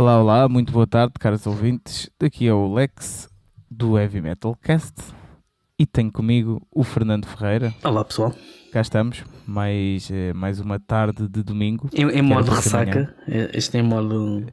[0.00, 2.08] Olá, olá, muito boa tarde, caros ouvintes.
[2.20, 3.28] Daqui é o Lex
[3.68, 4.94] do Heavy Metal Cast
[5.76, 7.74] e tenho comigo o Fernando Ferreira.
[7.82, 8.32] Olá pessoal.
[8.70, 11.90] Cá estamos, mais, eh, mais uma tarde de domingo.
[11.92, 14.46] Em, em modo ressaca, eh, este é em modo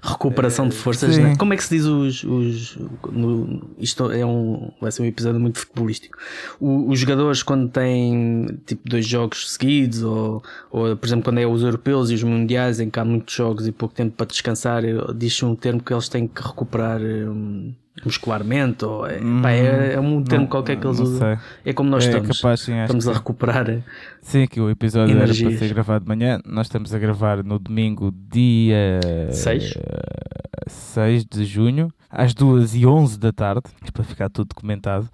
[0.00, 1.16] recuperação de forças.
[1.18, 1.36] né?
[1.36, 2.22] Como é que se diz os.
[2.24, 2.78] os
[3.10, 6.16] no- isto é um, vai ser um episódio muito futebolístico.
[6.60, 11.46] O- os jogadores, quando têm tipo dois jogos seguidos, ou, ou por exemplo, quando é
[11.46, 14.84] os europeus e os mundiais, em que há muitos jogos e pouco tempo para descansar,
[14.84, 17.72] eh, diz-se um termo que eles têm que recuperar hum,
[18.04, 21.18] muscularmente, ou é, pá, é, é um termo Não- qualquer que eles usam.
[21.18, 21.38] sei.
[21.64, 22.40] É como nós É estamos.
[22.40, 23.68] capaz, sim, estamos que a recuperar.
[23.70, 23.82] eh,
[24.22, 25.50] Sim, que o episódio era Energias.
[25.54, 26.40] para ser gravado de manhã.
[26.46, 29.00] Nós estamos a gravar no domingo, dia
[29.32, 29.74] Seis.
[29.76, 35.08] eh, 6 de junho, às 2 e 11 da tarde, para ficar tudo documentado.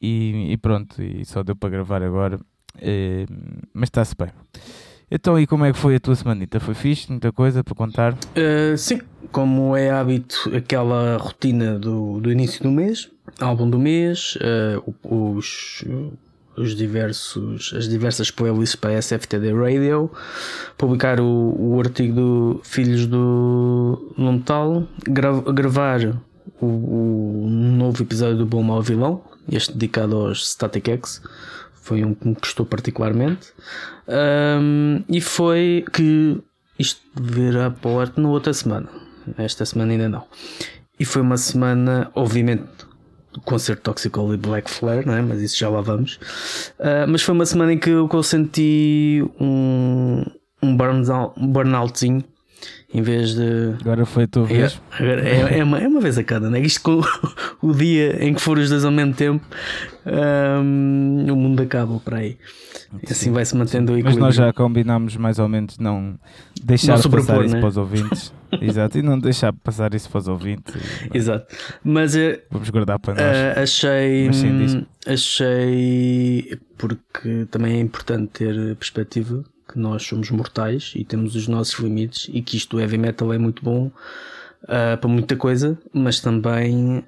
[0.00, 2.38] E, e pronto, e só deu para gravar agora.
[2.80, 3.26] eh,
[3.74, 4.28] mas está-se bem.
[5.10, 6.60] Então, e como é que foi a tua semanita?
[6.60, 7.10] Foi fixe?
[7.10, 8.12] Muita coisa para contar?
[8.14, 9.00] Uh, sim,
[9.32, 13.08] como é hábito, aquela rotina do, do início do mês,
[13.40, 15.82] álbum do mês, uh, os,
[16.56, 20.10] os diversos, as diversas playlists para a SFTD Radio,
[20.76, 26.00] publicar o, o artigo do Filhos do Montal, gra- gravar
[26.60, 31.22] o, o novo episódio do Bom Mal Vilão, este dedicado aos Static X.
[31.88, 33.48] Foi um que me gostou particularmente.
[34.06, 36.38] Um, e foi que
[36.78, 38.90] isto virá para o ar na outra semana.
[39.38, 40.24] Esta semana ainda não.
[41.00, 42.68] E foi uma semana, obviamente,
[43.32, 45.22] do concerto Toxical e Black Flare, não é?
[45.22, 46.20] mas isso já lá vamos.
[46.78, 50.24] Ah, mas foi uma semana em que eu, senti um,
[50.62, 52.22] um burnout, um
[52.92, 53.74] em vez de.
[53.80, 54.80] Agora foi a tua É, vez?
[54.92, 56.60] agora é, é uma, é uma vez a cada, né?
[56.60, 57.00] Isto com
[57.62, 59.44] o dia em que for os dois ao mesmo tempo,
[60.06, 62.36] hum, o mundo acaba por aí.
[63.06, 64.24] E assim vai se mantendo o Mas equilíbrio.
[64.24, 66.18] nós já combinámos mais ou menos não
[66.64, 67.60] deixar Não passar isso né?
[67.60, 68.32] para os ouvintes.
[68.62, 70.74] Exato, e não deixar passar isso para os ouvintes.
[71.12, 71.54] Exato.
[71.84, 73.36] Mas eh, Vamos guardar para nós.
[73.36, 74.26] eh, achei.
[74.28, 74.74] Mas sim, diz.
[74.74, 76.58] hum, achei.
[76.78, 82.30] Porque também é importante ter perspectiva que nós somos mortais e temos os nossos limites
[82.32, 83.90] e que isto do heavy metal é muito bom
[84.66, 87.04] ah, para muita coisa, mas também.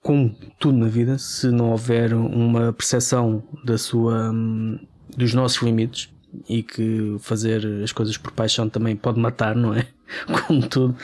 [0.00, 4.78] Como tudo na vida, se não houver uma percepção da sua, hum,
[5.16, 6.08] dos nossos limites
[6.48, 9.86] e que fazer as coisas por paixão também pode matar, não é?
[10.46, 10.96] Como tudo,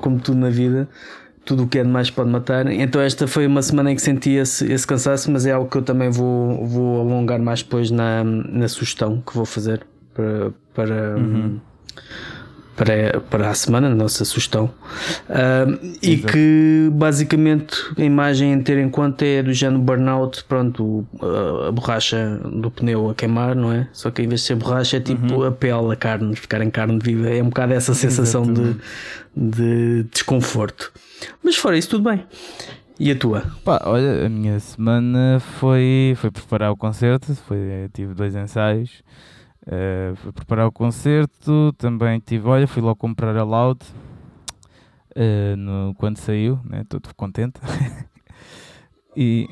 [0.00, 0.88] como tudo na vida,
[1.44, 2.66] tudo o que é demais pode matar.
[2.68, 5.76] Então, esta foi uma semana em que senti esse, esse cansaço, mas é algo que
[5.76, 9.86] eu também vou, vou alongar mais depois na, na sugestão que vou fazer
[10.16, 11.60] para, para, hum,
[12.74, 14.72] para, para a semana, na nossa sugestão.
[15.28, 21.06] Um, e que basicamente a imagem a ter em conta é do género burnout, pronto,
[21.20, 23.88] a, a borracha do pneu a queimar, não é?
[23.92, 26.70] Só que em vez de ser borracha é tipo a pele, a carne, ficar em
[26.70, 27.28] carne viva.
[27.28, 28.80] É um bocado essa sensação de, Exatamente.
[29.36, 30.92] de desconforto.
[31.44, 32.24] Mas fora isso, tudo bem.
[32.98, 33.42] E a tua?
[33.62, 39.02] Pá, olha, a minha semana foi, foi preparar o concerto, foi, tive dois ensaios,
[39.66, 43.80] eh, fui preparar o concerto, também tive, olha, fui logo comprar a Loud
[45.14, 47.60] eh, no, quando saiu, né, todo contente.
[49.16, 49.48] e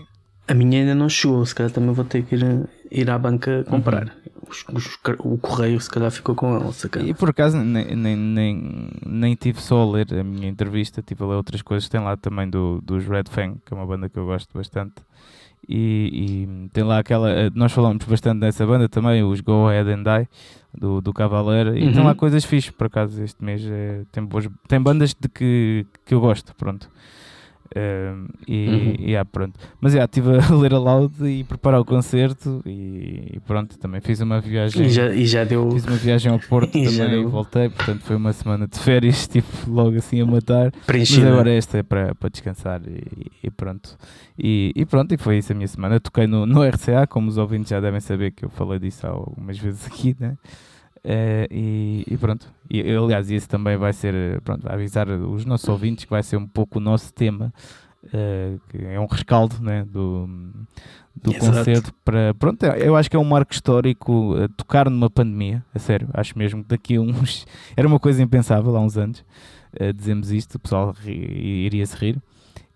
[0.46, 3.64] A minha ainda não chegou, se calhar também vou ter que ir, ir à banca
[3.64, 4.14] comprar.
[4.48, 7.08] Os- os- o correio se calhar ficou com ela, sacana.
[7.08, 11.24] E por acaso nem, nem, nem, nem tive só a ler a minha entrevista, tive
[11.24, 11.88] a ler outras coisas.
[11.88, 14.94] Tem lá também do, dos Red Fang, que é uma banda que eu gosto bastante.
[15.68, 17.30] E, e tem lá aquela.
[17.30, 20.28] eh, Nós falamos bastante dessa banda também, os Go Ahead and Die,
[20.76, 21.76] do, do Cavaleira.
[21.78, 22.04] E tem Uhum.
[22.04, 23.62] lá coisas fixes, por acaso, este mês.
[23.66, 26.88] é, tem, boas, tem bandas de que, que eu gosto, pronto.
[28.46, 28.94] E, Uhum.
[28.98, 29.58] e ah, pronto.
[29.80, 32.62] Mas já, estive a ler a loud e preparar o concerto.
[32.64, 34.86] E, e pronto, também fiz uma viagem.
[34.86, 35.70] E já, e já deu.
[35.72, 39.48] Fiz uma viagem ao Porto também e voltei, portanto foi uma semana de férias, tipo,
[39.70, 40.70] logo assim a matar.
[40.74, 41.28] Mas preenchida.
[41.28, 43.96] agora esta é para, para descansar e, e pronto.
[44.38, 45.98] E, e pronto, e foi isso a minha semana.
[46.00, 49.58] Toquei no, no RCA, como os ouvintes já devem saber que eu falei disso algumas
[49.58, 50.36] vezes aqui, né?
[51.04, 52.50] Eh, e, e pronto.
[52.70, 56.36] E, aliás, isso também vai ser, pronto, vai avisar os nossos ouvintes que vai ser
[56.38, 57.52] um pouco o nosso tema,
[58.12, 60.26] eh, que é um rescaldo né, do,
[61.14, 61.46] do Exato.
[61.58, 62.32] concerto para.
[62.34, 66.08] Pronto, eu acho que é um marco histórico eh, tocar numa pandemia, a sério.
[66.14, 67.46] Acho mesmo que daqui a uns.
[67.76, 69.22] Era uma coisa impensável há uns anos.
[69.78, 72.18] eh, dizemos isto, o pessoal ri- iria-se rir.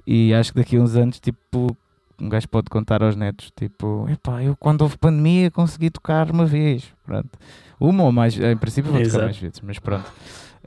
[0.07, 1.75] E acho que daqui a uns anos, tipo,
[2.21, 6.45] um gajo pode contar aos netos, tipo, epá, eu quando houve pandemia consegui tocar uma
[6.47, 7.31] vez, pronto.
[7.81, 10.11] Uma ou mais, em princípio vou tocar mais vezes, mas pronto.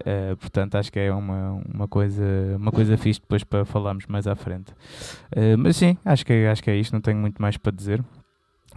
[0.05, 2.23] Eh, portanto, acho que é uma, uma, coisa,
[2.57, 4.73] uma coisa fixe depois para falarmos mais à frente.
[5.31, 8.03] Eh, mas sim, acho que, acho que é isto, não tenho muito mais para dizer.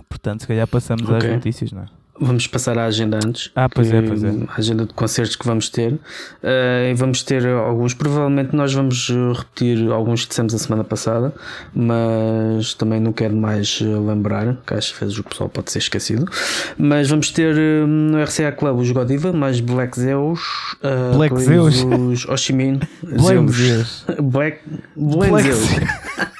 [0.09, 1.31] Portanto, se calhar passamos às Ok.
[1.35, 1.87] notícias, não é?
[2.21, 3.51] Vamos passar à agenda antes.
[3.57, 4.29] Ah, pois é, pois é.
[4.29, 5.93] A agenda de concertos que vamos ter.
[5.93, 7.93] Uh, e vamos ter alguns.
[7.93, 11.35] Provavelmente nós vamos repetir alguns que dissemos a semana passada,
[11.75, 16.31] mas também não quero mais lembrar, que às vezes o pessoal pode ser esquecido.
[16.79, 17.57] Mas vamos ter
[17.87, 20.41] no RCA Club os Godiva, mais Black Zeus,
[20.83, 24.61] uh, Black Zeus, os Oshimin, Black Zeus, Black,
[24.97, 26.25] Black Zeus.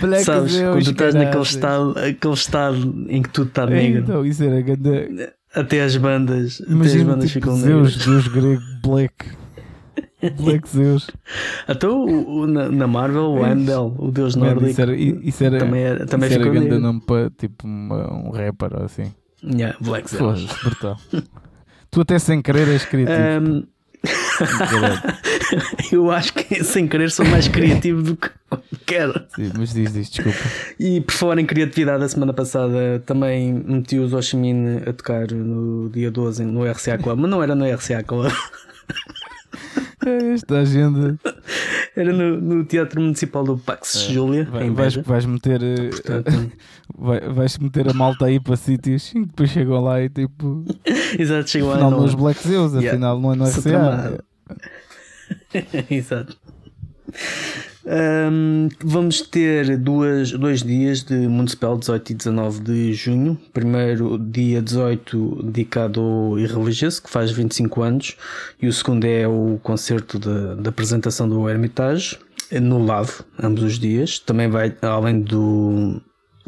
[0.00, 4.02] Black Sabes, quando estás naquele estado, aquele estado em que tudo está negro.
[4.02, 5.32] Então, isso era grande...
[5.54, 9.42] Até as bandas, Imagina, até as bandas tipo, ficam Zeus, Deus grego, Black.
[10.40, 11.10] Black Zeus.
[11.66, 14.66] Até o, o na, na, Marvel, o Heimdall, o deus nórdico.
[14.66, 18.30] Isso era, isso era, também, era, também isso era grande nome para tipo uma, um
[18.30, 19.12] rapper assim.
[19.44, 20.46] Yeah, Black Zeus.
[20.62, 20.96] brutal.
[21.90, 23.50] tu até sem querer és criativo.
[23.50, 23.66] Um...
[25.92, 28.30] eu acho que sem querer sou mais criativo do que
[28.92, 29.24] quero.
[29.34, 30.38] Sim, mas diz, diz, desculpa.
[30.78, 35.88] E por falar em criatividade, a semana passada também meti os Oshimin a tocar no
[35.88, 38.30] dia 12 no RCA Club, mas não era no RCA Club.
[40.34, 41.16] Esta agenda
[41.94, 44.48] era no, no Teatro Municipal do Pax é, Júlia.
[44.50, 46.52] Vai, vais, vais meter eh, Portanto,
[46.98, 50.64] vai, vais meter a malta aí para sítios e depois chegam lá e tipo.
[51.16, 51.74] Exato, chegam lá.
[51.74, 52.90] Afinal, não os Black Zeus, yeah.
[52.90, 54.24] afinal não é no RCA.
[55.88, 56.36] Exato.
[57.84, 63.38] Um, vamos ter duas, dois dias de Municipal 18 e 19 de junho.
[63.52, 68.16] Primeiro, dia 18, dedicado ao Irreligioso, que faz 25 anos,
[68.60, 72.18] e o segundo é o concerto da apresentação do Hermitage,
[72.52, 74.18] no Lavo, ambos os dias.
[74.18, 76.00] Também vai, além do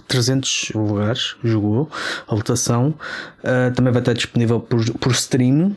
[0.06, 1.90] 300 lugares, jogou
[2.28, 2.94] a lotação.
[3.40, 5.74] Uh, também vai estar disponível por, por stream.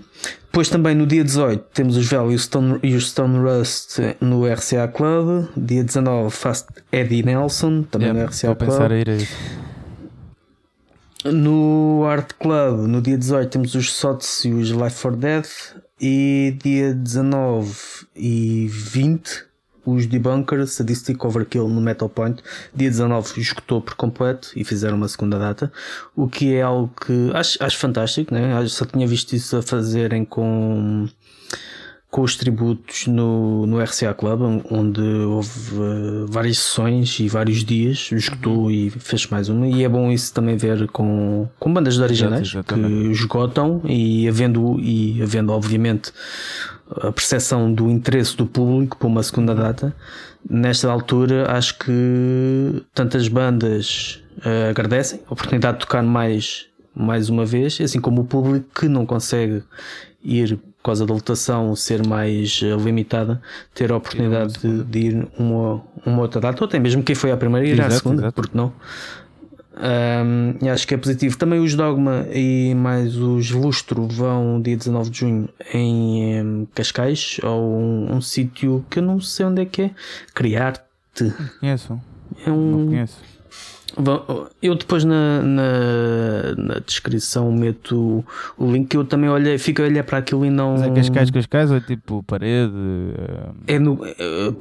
[0.57, 3.99] Depois também no dia 18 temos os Vel e o Stone, e o Stone Rust
[4.19, 5.47] no RCA Club.
[5.55, 8.57] Dia 19 Fast Eddie Nelson, também yeah, no RCA Club.
[8.57, 9.37] pensar a ir a isso.
[11.25, 15.75] No Art Club, no dia 18 temos os Sots e os Life for Death.
[16.01, 17.75] E dia 19
[18.15, 19.45] e 20
[19.87, 22.43] os Debunkers, Sadistic Overkill no Metal Point,
[22.75, 25.71] dia 19 esgotou por completo e fizeram uma segunda data,
[26.13, 28.67] o que é algo que acho, acho fantástico, né?
[28.67, 31.07] só tinha visto isso a fazerem com
[32.09, 38.09] com os tributos no, no RCA Club, onde houve uh, várias sessões e vários dias,
[38.11, 38.71] esgotou uhum.
[38.71, 39.67] e fez mais uma.
[39.67, 44.79] E é bom isso também ver com, com bandas de originais que esgotam e havendo,
[44.79, 46.11] e havendo obviamente
[46.89, 49.95] a percepção do interesse do público para uma segunda data.
[50.49, 57.45] Nesta altura, acho que tantas bandas uh, agradecem a oportunidade de tocar mais, mais uma
[57.45, 59.63] vez, assim como o público que não consegue
[60.23, 63.41] ir por causa da lotação ser mais uh, limitada,
[63.73, 67.31] ter a oportunidade de, de, ir uma, uma outra data, ou até mesmo quem foi
[67.31, 68.35] à primeira ir à segunda, exato.
[68.35, 68.71] porque não?
[69.79, 71.37] Um, e acho que é positivo.
[71.37, 77.77] Também os Dogma e mais os Lustro vão dia 19 de junho em Cascais, ou
[77.79, 79.91] um, um sítio que eu não sei onde é que é.
[80.33, 81.33] Criar-te.
[81.59, 81.99] Conheço.
[82.45, 82.71] É um.
[82.71, 83.36] Não conheço.
[84.61, 88.23] Eu depois na, na, na, descrição meto
[88.57, 90.73] o link eu também olhei, fico a olhar para aquilo e não.
[90.73, 92.73] Mas é Cascais, Cascais ou é tipo parede?
[93.65, 94.53] É no é,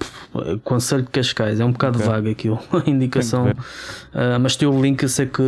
[0.64, 2.10] Conselho de Cascais, é um bocado okay.
[2.10, 3.48] vago aquilo, a indicação.
[3.48, 5.42] Uh, mas tem o link, eu sei que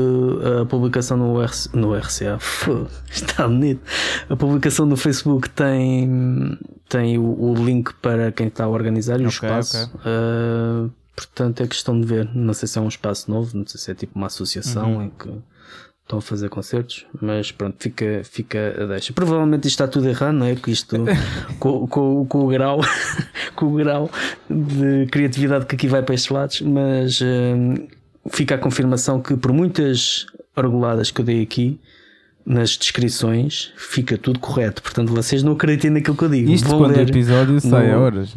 [0.61, 2.39] a publicação no, RC, no RCA
[3.11, 3.81] está bonito.
[4.29, 9.25] A publicação no Facebook tem, tem o, o link para quem está a organizar e
[9.25, 9.91] o okay, espaço.
[9.95, 10.11] Okay.
[10.11, 12.29] Uh, Portanto, é questão de ver.
[12.35, 15.03] Não sei se é um espaço novo, não sei se é tipo uma associação uhum.
[15.03, 15.29] em que
[16.09, 19.13] estão a fazer concertos, mas pronto, fica, fica a deixa.
[19.13, 20.55] Provavelmente isto está tudo errado, não é?
[20.55, 20.97] Que isto
[21.61, 22.81] com, com, com, o grau,
[23.55, 24.11] com o grau
[24.49, 27.87] de criatividade que aqui vai para estes lados, mas hum,
[28.31, 31.79] fica a confirmação que por muitas reguladas que eu dei aqui,
[32.45, 34.83] nas descrições fica tudo correto.
[34.83, 36.51] Portanto, vocês não acreditem naquilo que eu digo.
[36.51, 38.35] Isto Vou quando o episódio sai a horas.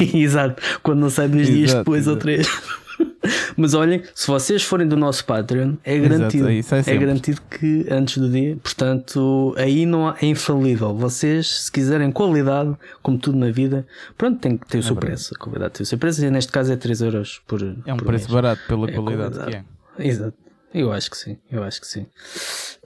[0.14, 2.16] Exato, quando não sai dois exato, dias depois exato.
[2.16, 2.48] ou três.
[3.56, 6.48] Mas olhem, se vocês forem do nosso Patreon, é garantido.
[6.48, 10.94] Exato, é, é garantido que antes do dia, portanto, aí não há, é infalível.
[10.94, 14.94] Vocês, se quiserem qualidade, como tudo na vida, pronto, tem que ter o é seu
[14.94, 15.12] verdade.
[15.12, 15.34] preço.
[15.34, 17.62] A qualidade tem o seu preço e neste caso é 3 euros por.
[17.62, 18.34] É um por preço mês.
[18.34, 19.64] barato pela é qualidade, qualidade,
[19.96, 20.06] que é.
[20.06, 20.36] Exato.
[20.74, 22.06] Eu acho que sim, eu acho que sim.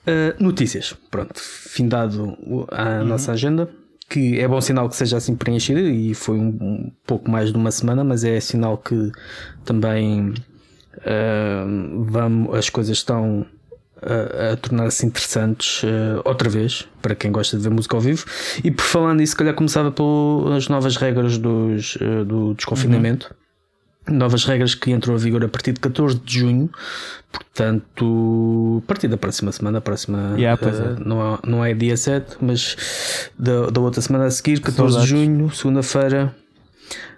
[0.01, 2.37] Uh, notícias, pronto, findado
[2.71, 3.05] a uhum.
[3.05, 3.69] nossa agenda
[4.09, 7.57] que é bom sinal que seja assim preenchida e foi um, um pouco mais de
[7.57, 9.11] uma semana, mas é sinal que
[9.65, 10.31] também
[10.99, 13.47] uh, vamos, as coisas estão
[14.03, 18.25] a, a tornar-se interessantes uh, outra vez para quem gosta de ver música ao vivo.
[18.63, 23.29] E por falar nisso, se calhar começava pelas novas regras dos, uh, do desconfinamento.
[23.31, 23.46] Uhum.
[24.09, 26.71] Novas regras que entram a vigor a partir de 14 de junho,
[27.33, 31.05] portanto, a partir da próxima semana, a próxima Yeah, uh, é.
[31.05, 32.77] não, é, não é dia 7, mas
[33.39, 35.03] da, da outra semana a seguir, 14 Saudades.
[35.03, 36.35] de junho, segunda-feira,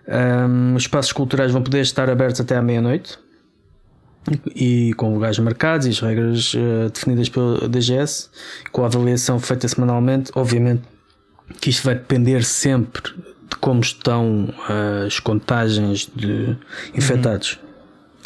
[0.08, 3.18] um, os espaços culturais vão poder estar abertos até à meia-noite
[4.54, 8.28] e com lugares marcados e as regras eh, definidas pelo DGS,
[8.72, 10.30] com a avaliação feita semanalmente.
[10.34, 10.82] Obviamente
[11.60, 13.14] que isto vai depender sempre
[13.48, 16.56] de como estão eh, as contagens de
[16.94, 17.58] infectados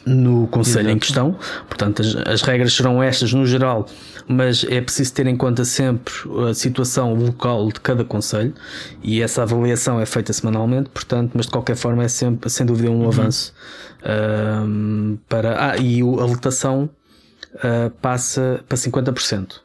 [0.05, 1.37] no Conselho em questão.
[1.69, 3.87] Portanto, as, as regras serão estas no geral,
[4.27, 6.13] mas é preciso ter em conta sempre
[6.49, 8.55] a situação local de cada Conselho
[9.03, 12.91] e essa avaliação é feita semanalmente, portanto, mas de qualquer forma é sempre, sem dúvida,
[12.91, 13.55] um avanço.
[14.05, 16.91] ahm, para, ah, e a lotação
[17.63, 19.62] ah, passa para 50%.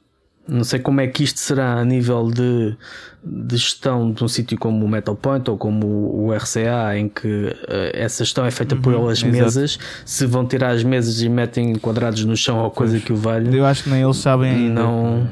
[0.47, 2.75] Não sei como é que isto será a nível de,
[3.23, 7.53] de gestão de um sítio como o Metal Point ou como o RCA, em que
[7.67, 9.31] eh, essa gestão é feita por elas exato.
[9.33, 9.79] mesas.
[10.05, 13.53] Se vão tirar as mesas e metem quadrados no chão ou coisa que o valha.
[13.53, 14.81] Eu acho que nem eles sabem ainda.
[14.81, 15.27] Não.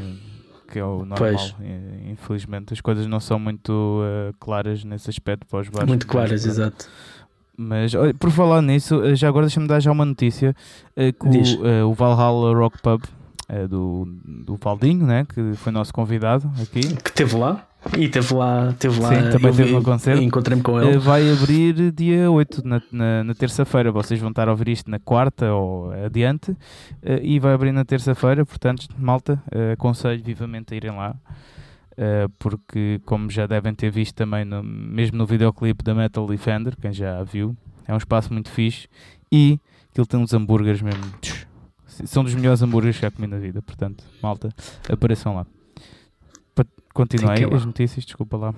[0.69, 1.17] que- é o normal.
[1.17, 1.55] Pois.
[2.11, 5.87] Infelizmente, as coisas não são muito eh, claras nesse aspecto para os bares.
[5.87, 6.89] Muito claras, exato.
[7.57, 10.53] Mas olha, por falar nisso, eh, já agora deixa-me dar já uma notícia
[10.93, 13.01] eh, que o, o Valhalla Rock Pub
[13.69, 17.65] do, do Valdinho, né, que foi nosso convidado aqui, Que teve lá.
[17.95, 18.73] E teve lá.
[18.79, 20.23] Teve lá Sim, também teve no concerto.
[20.23, 20.97] Encontrei-me com ele.
[20.97, 23.91] vai abrir dia 8, na, na, na terça-feira.
[23.91, 26.57] Vocês vão estar a ouvir isto na quarta ou adiante,
[27.03, 28.43] eh, e vai abrir na terça-feira.
[28.43, 31.15] Portanto, malta, eh, aconselho vivamente a irem lá.
[31.97, 36.75] eh, porque, como já devem ter visto também, no- mesmo no videoclipe da Metal Defender,
[36.75, 37.55] quem já viu,
[37.87, 38.87] é um espaço muito fixe
[39.31, 39.59] e
[39.91, 41.03] aquilo tem uns hambúrgueres mesmo.
[41.21, 41.44] tch,
[42.05, 43.61] São dos melhores hambúrgueres que já comi na vida.
[43.61, 44.49] Portanto, malta,
[44.89, 45.45] apareçam lá.
[46.95, 48.55] Continuei as notícias, desculpa lá.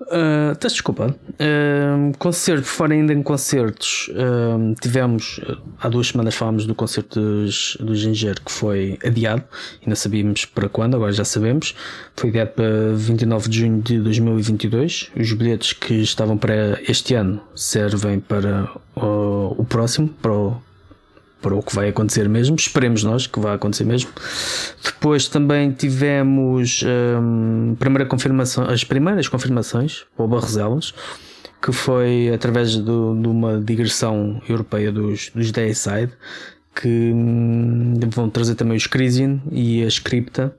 [0.00, 1.16] Uh, Estás desculpa.
[1.30, 5.40] Uh, concerto, fora ainda em concertos, uh, tivemos
[5.80, 9.44] há duas semanas falámos do concerto dos, do Ginger que foi adiado,
[9.80, 11.76] ainda sabíamos para quando, agora já sabemos.
[12.16, 15.12] Foi adiado para 29 de junho de 2022.
[15.16, 18.64] Os bilhetes que estavam para este ano servem para
[18.96, 20.60] uh, o próximo, para o,
[21.42, 22.56] para o que vai acontecer mesmo.
[22.56, 24.10] Esperemos nós que vai acontecer mesmo.
[24.84, 26.82] Depois também tivemos
[27.20, 30.28] hum, primeira confirmação, as primeiras confirmações para o
[31.62, 36.12] que foi através do- de uma digressão europeia dos, dos Dayside,
[36.80, 40.54] que hum, vão trazer também os Crisian e a Scripta.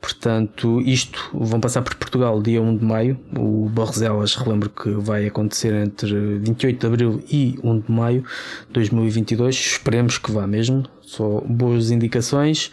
[0.00, 3.18] Portanto, isto vão passar por Portugal dia 1 de maio.
[3.38, 8.24] O Barroselas, relembro que vai acontecer entre 28 de abril e 1 de maio
[8.66, 9.54] de 2022.
[9.54, 10.84] Esperemos que vá mesmo.
[11.00, 12.70] Só boas indicações.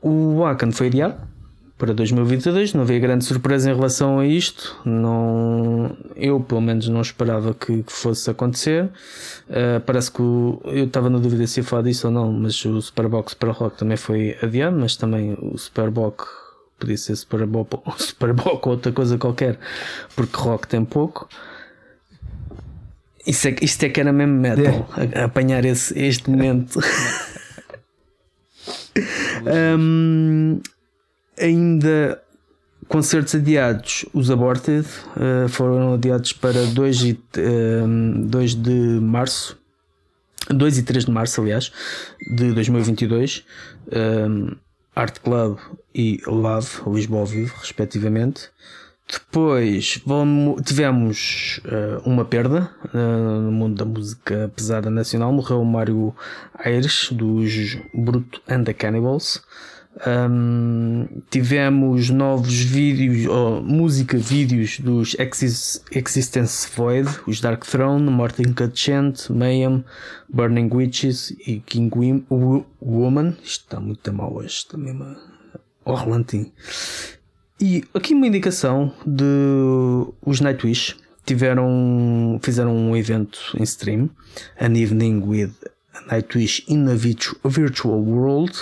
[0.00, 1.31] O Akan foi adiado
[1.82, 2.74] para 2022.
[2.74, 4.76] Não havia grande surpresa em relação a isto.
[4.84, 8.84] Não, eu, pelo menos, não esperava que, que fosse acontecer.
[9.48, 12.64] Uh, parece que o- eu estava na dúvida se ia falar disso ou não, mas
[12.64, 14.76] o Superbox para Rock também foi adiado.
[14.78, 16.24] Mas também o Superbox
[16.78, 18.14] podia ser Superbox,
[18.46, 19.58] ou outra coisa qualquer,
[20.14, 21.28] porque Rock tem pouco.
[23.26, 26.78] Isso é, isto é que era mesmo metal, a- a apanhar esse, este momento.
[29.44, 30.60] Hum,
[31.42, 32.22] ainda
[32.88, 37.20] concertos adiados, os Aborted eh, foram adiados para 2, e,
[37.86, 38.70] hum, 2 de
[39.00, 39.56] março,
[40.50, 41.72] 2 e 3 de março, aliás,
[42.36, 43.44] de 2022.
[43.92, 44.54] Hum,
[44.94, 45.58] Art Club
[45.94, 48.50] e Love, Lisboa ao vivo, respectivamente.
[49.10, 55.32] Depois vamos- tivemos eh, uma perda eh, no mundo da música pesada nacional.
[55.32, 56.14] Morreu o Mário
[56.54, 59.42] Aires, dos Bruto and the Cannibals.
[60.06, 68.54] Um, tivemos novos vídeos, ou música, vídeos dos Exis- Existence Void, os Dark Throne, Morten
[68.54, 69.84] Kachent, Mayhem,
[70.32, 73.36] Burning Witches e King Wim- Wo- Woman.
[73.44, 75.04] Isto está muito mal hoje, está mesmo
[75.84, 76.50] ao.
[77.60, 79.24] E aqui uma indicação de
[80.24, 80.96] os Nightwish
[81.26, 84.08] tiveram, fizeram um evento em stream,
[84.58, 85.50] An Evening with
[86.10, 88.54] Nightwish in a Virtu- Virtual World.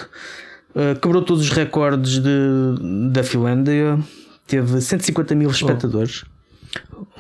[0.75, 3.99] Uh, quebrou todos os recordes de, da Finlândia,
[4.47, 6.25] teve 150 mil espectadores.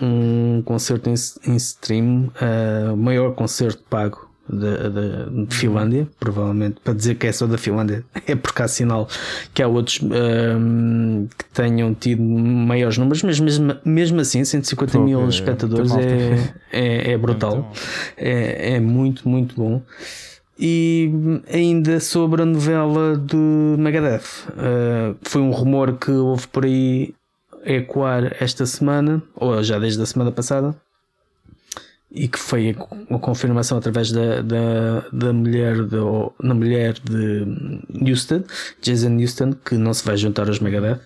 [0.01, 1.15] Um concerto em,
[1.47, 4.89] em stream, uh, maior concerto pago da-
[5.47, 9.09] de Finlândia, provavelmente para dizer que é só da Finlândia, é porque há sinal
[9.55, 15.05] que há outros um, que tenham tido maiores números, mas mesmo, mesmo assim, 150 Pô,
[15.05, 17.81] mil é espectadores é, é, é brutal, malta.
[18.17, 19.83] é, é muito, muito bom.
[20.63, 21.11] E
[21.51, 23.35] ainda sobre a novela de
[23.79, 27.15] Megadeth, uh, foi um rumor que houve por aí
[27.65, 30.77] ecoar esta semana, ou já desde a semana passada,
[32.11, 32.77] e que foi
[33.11, 35.97] a confirmação através da, da, da mulher de,
[36.43, 38.45] na mulher de Houston,
[38.83, 41.01] Jason Houston, que não se vai juntar aos Megadeth.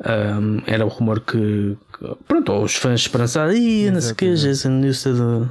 [0.00, 4.34] Um, era o rumor que, que pronto, os fãs esperançaram, e não sei o que,
[4.34, 5.48] Jason Houston.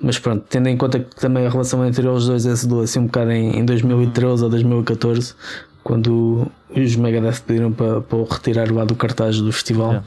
[0.00, 3.00] Mas pronto, tendo em conta que também a relação entre eles dois é se assim
[3.00, 5.34] um bocado em, em 2013 ou 2014,
[5.82, 10.02] quando os Megadeth pediram para, para o retirar lá do cartaz do festival.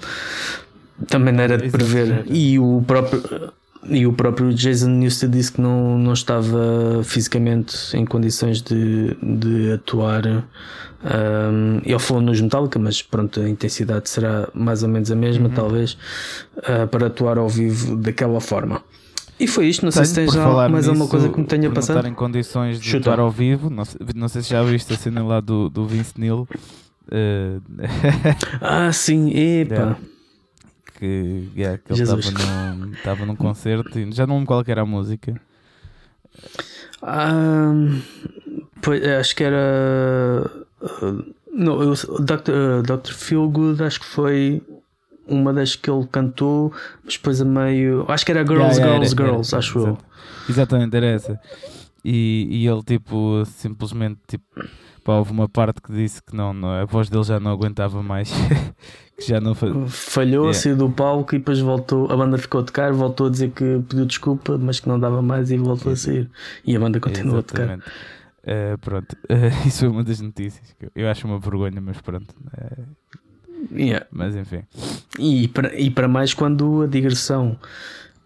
[1.08, 2.24] Também não era de prever.
[2.28, 3.52] E o próprio
[3.86, 9.74] e o próprio Jason Newsted disse que não, não estava fisicamente em condições de, de
[9.74, 10.26] atuar.
[10.26, 15.50] Um, ele falou nos Metallica, mas pronto, a intensidade será mais ou menos a mesma,
[15.50, 15.54] uhum.
[15.54, 15.98] talvez,
[16.58, 18.82] uh, para atuar ao vivo daquela forma.
[19.40, 21.98] E foi isto, não sei se tens mais nisso, alguma coisa que me tenha passado.
[21.98, 23.12] estar em condições de Chuta.
[23.12, 25.86] atuar ao vivo, não sei, não sei se já viste a cena lá do, do
[25.86, 26.48] Vince Neil.
[27.08, 27.62] Uh...
[28.62, 29.74] ah, sim, epa.
[29.74, 30.13] Yeah
[31.04, 34.84] que, yeah, que ele estava num, estava num concerto e já não lembro qual era
[34.84, 35.36] a música.
[38.82, 40.50] Pois, acho que era.
[40.82, 42.52] Uh, não, o Dr.
[42.52, 43.12] Uh, Dr.
[43.12, 44.62] Feelgood, acho que foi
[45.28, 46.72] uma das que ele cantou,
[47.04, 48.06] mas depois a meio.
[48.08, 49.98] Acho que era Girls, yeah, Girls, era, Girls, era, acho eu.
[50.50, 51.40] Exatamente, era essa.
[52.04, 54.46] E, e ele, tipo, simplesmente, tipo,
[55.04, 58.02] pá, houve uma parte que disse que não, não a voz dele já não aguentava
[58.02, 58.32] mais,
[59.18, 60.54] que já não Falhou, yeah.
[60.54, 62.12] saiu do palco e depois voltou.
[62.12, 65.22] A banda ficou a tocar, voltou a dizer que pediu desculpa, mas que não dava
[65.22, 66.30] mais e voltou a sair.
[66.66, 67.84] E a banda continuou Exatamente.
[67.84, 68.74] a tocar.
[68.74, 72.34] Uh, pronto, uh, isso foi uma das notícias que eu acho uma vergonha, mas pronto.
[72.58, 74.06] Uh, yeah.
[74.12, 74.64] Mas enfim.
[75.20, 77.58] E para, e para mais quando a digressão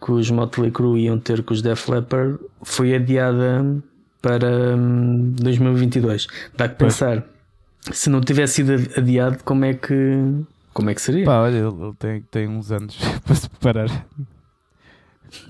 [0.03, 3.81] que os Motley Crue iam ter com os Def Leppard foi adiada
[4.27, 6.27] para hum, 2022.
[6.57, 7.23] Dá que pensar,
[7.91, 10.43] se não tivesse sido adiado, como é que
[10.73, 11.25] como é que seria?
[11.25, 13.87] Pá, olha, ele, tem, tem uns anos para se preparar.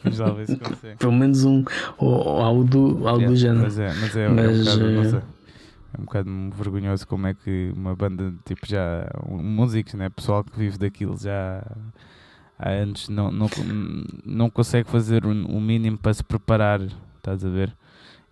[0.04, 0.96] Ver se consegue.
[0.98, 1.66] Pelo menos um,
[1.98, 3.64] ou, ou algo do, algo yeah, do género.
[3.64, 7.28] Mas é, mas é, mas, é um bocado, não sei, é um bocado vergonhoso como
[7.28, 9.10] é que uma banda, tipo, já.
[9.28, 10.10] músicos, né?
[10.10, 11.62] Pessoal que vive daquilo já
[12.58, 13.50] há anos não, não,
[14.26, 16.82] não consegue fazer o, o mínimo para se preparar,
[17.18, 17.76] estás a ver?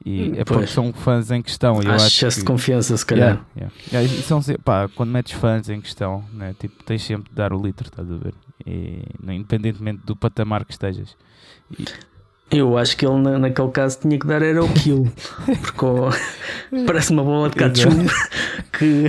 [0.06, 1.82] E é porque são fãs em questão.
[1.82, 2.42] Eu acho excesso que...
[2.44, 3.44] de confiança, se calhar.
[3.58, 4.08] Yeah, yeah.
[4.08, 7.60] Yeah, são, pá, quando metes fãs em questão, né, tipo, tens sempre de dar o
[7.60, 8.36] litro, estás a ver?
[8.66, 11.18] E, independentemente do patamar que estejas.
[11.78, 11.86] E,
[12.52, 15.12] eu acho que ele naquele caso tinha que dar era o kill.
[15.62, 16.10] Porque oh,
[16.86, 17.96] parece uma bola de ketchup
[18.78, 19.08] que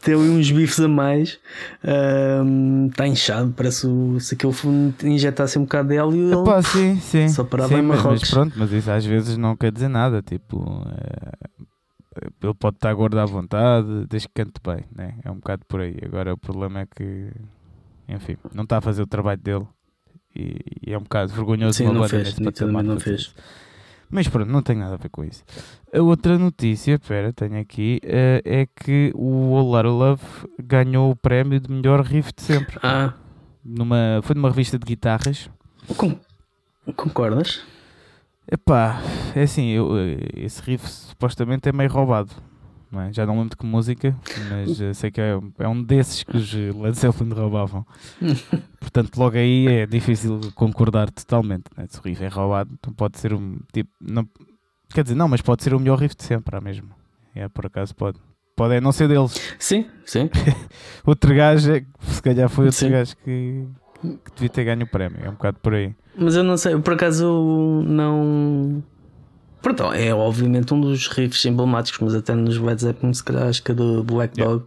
[0.00, 1.40] tem ali uns bifes a mais.
[1.82, 6.42] Está um, inchado, parece o, se aquele fundo injetasse um bocado de óleo.
[6.42, 7.28] Epá, sim, sim.
[7.28, 10.22] Só parava sim, em mas, mas, pronto, mas isso às vezes não quer dizer nada.
[10.22, 11.64] Tipo, é,
[12.42, 15.14] ele pode estar gordo à vontade, desde que cante bem, né?
[15.24, 15.96] É um bocado por aí.
[16.04, 17.28] Agora o problema é que,
[18.08, 19.66] enfim, não está a fazer o trabalho dele
[20.38, 23.34] e, e, é um bocado vergonhoso Sim, não fez, não fez.
[24.10, 25.44] Mas pronto, não tem nada a ver com isso.
[25.92, 30.22] A outra notícia, espera, tenho aqui, uh, é que o All Love
[30.58, 32.78] ganhou o prémio de melhor riff de sempre.
[32.82, 33.12] Ah.
[33.62, 35.50] Numa, foi numa revista de guitarras.
[35.96, 36.18] Com,
[36.96, 37.62] concordas?
[38.50, 39.02] Epá,
[39.34, 42.30] é assim, eu, eh, esse riff supostamente é meio roubado.
[42.90, 43.12] Não é?
[43.12, 44.16] Já não lembro de que música,
[44.48, 47.86] mas uh, sei que é, é, um desses que os Led Zeppelin roubavam.
[48.80, 51.64] Portanto, logo aí é difícil concordar totalmente.
[51.76, 51.86] Né?
[51.88, 53.90] Se o riff é roubado, então pode ser um tipo.
[54.00, 54.26] Não,
[54.92, 56.88] quer dizer, não, mas pode ser o melhor riff de sempre, há mesmo.
[57.34, 58.18] É, por acaso pode.
[58.56, 59.38] Pode é não ser deles.
[59.58, 60.30] Sim, sim.
[61.06, 62.90] outro gajo, é, se calhar foi outro sim.
[62.90, 63.68] gajo que,
[64.00, 65.20] que devia ter ganho o prémio.
[65.22, 65.94] É um bocado por aí.
[66.16, 68.82] Mas eu não sei, por acaso não
[69.60, 73.62] Pronto, é obviamente um dos riffs emblemáticos, mas até nos Led Zeppelin, se calhar, acho
[73.62, 74.64] que a do Black Dog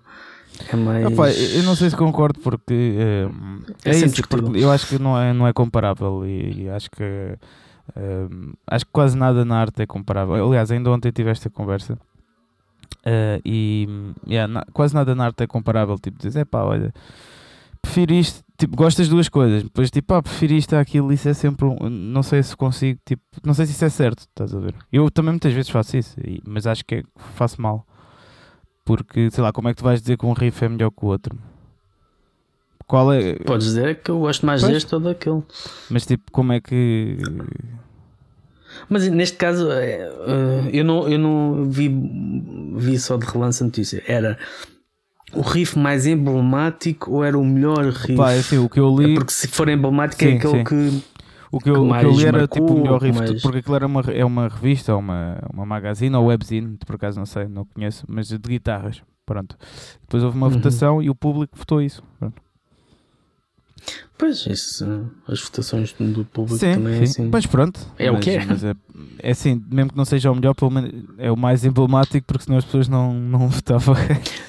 [0.60, 0.74] yeah.
[0.74, 1.06] é mais.
[1.06, 5.00] Opa, eu não sei se concordo porque é, é, é isso, porque eu acho que
[5.00, 9.60] não é, não é comparável e, e acho que uh, acho que quase nada na
[9.62, 10.46] arte é comparável.
[10.46, 11.98] Aliás, ainda ontem tive esta conversa.
[13.06, 13.88] Uh, e
[14.28, 15.98] yeah, na, quase nada na arte é comparável.
[15.98, 16.94] Tipo, dizer, é pá, olha,
[17.82, 21.34] prefiro isto, tipo, gosto das duas coisas, depois tipo, ah, prefiro isto àquilo, isso é
[21.34, 24.60] sempre um, não sei se consigo, tipo, não sei se isso é certo, estás a
[24.60, 24.76] ver?
[24.92, 26.16] Eu também muitas vezes faço isso,
[26.48, 27.04] mas acho que é,
[27.36, 27.86] faço mal.
[28.84, 31.06] Porque, sei lá, como é que tu vais dizer que um riff é melhor que
[31.06, 31.38] o outro?
[32.88, 33.36] Qual é?
[33.36, 34.74] Podes dizer que eu gosto mais pois?
[34.74, 35.44] deste ou daquele.
[35.90, 37.18] Mas tipo, como é que.
[38.90, 41.88] Mas neste caso, é, eh, eu não, eu não vi,
[42.76, 44.04] vi só de relance a notícia.
[44.06, 44.38] Era
[45.34, 48.16] o riff mais emblemático ou era o melhor riff?
[48.16, 49.12] Pá, é assim, o que eu li.
[49.12, 50.64] É porque se for emblemático é sim, é aquele sim.
[50.64, 51.12] que.
[51.54, 53.42] O que, eu, o que eu li era marcou, tipo o melhor riff, mais...
[53.42, 57.26] porque aquilo era uma, é uma revista, uma, uma magazine ou webzine, por acaso não
[57.26, 59.04] sei, não conheço, mas de guitarras.
[59.26, 59.58] Pronto.
[60.02, 60.54] Depois houve uma uhum.
[60.54, 62.02] votação e o público votou isso.
[62.20, 62.42] Pronto.
[64.18, 67.04] Pois, isso, as votações do público Sim, também é sim.
[67.04, 67.30] assim.
[67.32, 67.80] Mas pronto.
[67.98, 68.46] É o mas, que é.
[68.46, 68.76] mas é.
[69.18, 72.44] É assim, mesmo que não seja o melhor, pelo menos é o mais emblemático, porque
[72.44, 73.96] senão as pessoas não, não votavam.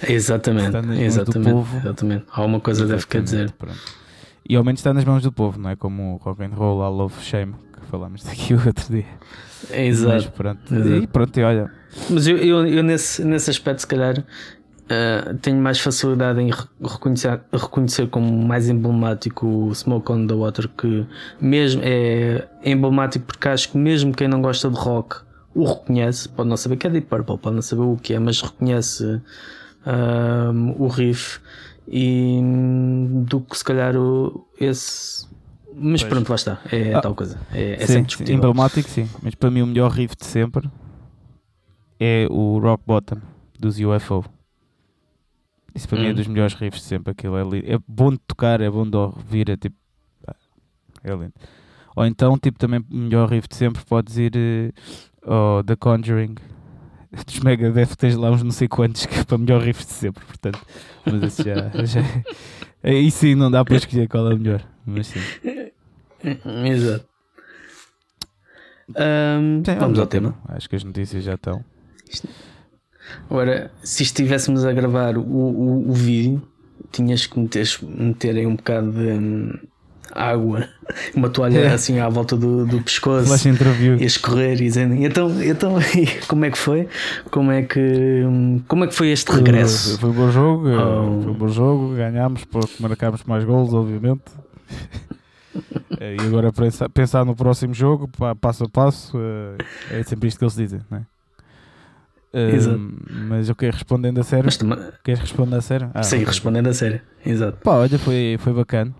[0.07, 1.77] Exatamente, exatamente, povo.
[1.79, 2.25] exatamente.
[2.31, 3.51] Alguma coisa deve quer dizer.
[3.53, 3.79] Pronto.
[4.49, 6.81] E ao menos está nas mãos do povo, não é como o rock and roll,
[6.81, 9.07] I love shame, que falámos daqui o outro dia.
[9.71, 10.33] Mas Exato.
[10.33, 10.75] pronto.
[10.75, 10.95] Exato.
[10.97, 11.71] E pronto, e olha.
[12.11, 14.23] Mas eu, eu, eu nesse, nesse aspecto, se calhar,
[14.89, 20.35] eh, tenho mais facilidade em re- reconhecer, reconhecer como mais emblemático o Smoke on the
[20.35, 21.07] Water, que
[21.41, 25.17] mesmo é emblemático porque acho que mesmo quem não gosta de rock
[25.55, 28.19] o reconhece, pode não saber que é Deep Purple, pode não saber o que é,
[28.19, 29.21] mas reconhece
[29.87, 31.41] ahm, o riff
[31.87, 32.41] e
[33.27, 35.27] do que se calhar o, esse.
[35.75, 36.13] Mas Pois.
[36.13, 36.59] pronto, lá está.
[36.71, 37.39] É Ah, tal coisa.
[37.53, 38.37] É, é sim, sempre discutível.
[38.39, 39.09] emblemático, sim.
[39.23, 40.71] Mas para mim o melhor riff de sempre
[41.99, 43.19] é o Rock Bottom
[43.59, 44.25] dos UFO.
[45.75, 46.15] Isso para mim é Hum.
[46.15, 47.13] dos melhores riffs de sempre.
[47.13, 49.77] Aquilo é, li- é bom de tocar, é bom de ouvir, é tipo.
[51.05, 51.33] É lindo.
[51.97, 54.73] Ou então, tipo, também o melhor riff de sempre podes ir eh,
[55.27, 56.35] ao The Conjuring.
[57.27, 60.25] Dos Megadeth tens lá uns não sei quantos que é para melhor riff de sempre,
[60.25, 60.61] portanto.
[61.05, 62.01] Mas esse já, já
[62.83, 64.65] Aí sim não dá para escolher qual é o melhor.
[64.87, 65.21] Mas sim.
[66.65, 67.07] Exato.
[68.97, 70.35] Ahm, Sim, vamos ao tema.
[70.49, 71.65] Acho que as notícias já estão.
[73.29, 76.43] Agora, se estivéssemos a gravar o, o, o vídeo,
[76.91, 79.53] tinhas que meter, meter aí um bocado de hum,
[80.15, 80.69] água,
[81.17, 81.73] uma toalha É.
[81.73, 83.97] assim à volta do, do pescoço Flash interview.
[83.97, 85.77] e escorrer e dizendo então, então
[86.29, 86.87] como é que foi?
[87.31, 87.81] Como é que,
[88.25, 89.99] hum, como é que foi este regresso?
[89.99, 91.23] Foi um bom jogo, Oh.
[91.23, 94.23] foi um bom jogo, ganhámos porque marcámos mais golos, obviamente.
[95.99, 98.09] Eh, e agora pensar, pensar no próximo jogo,
[98.41, 101.03] passo a passo, eh, é sempre isto que eles dizem, não é?
[102.33, 102.81] Exato.
[103.29, 104.45] Mas eu quero respondendo a sério.
[104.47, 105.91] Mas também, Queres responder a sério?
[105.95, 106.27] Ah, sim, ok.
[106.27, 107.01] respondendo a sério.
[107.25, 107.59] Exato.
[107.63, 108.95] Pá, olha, foi, foi bacana,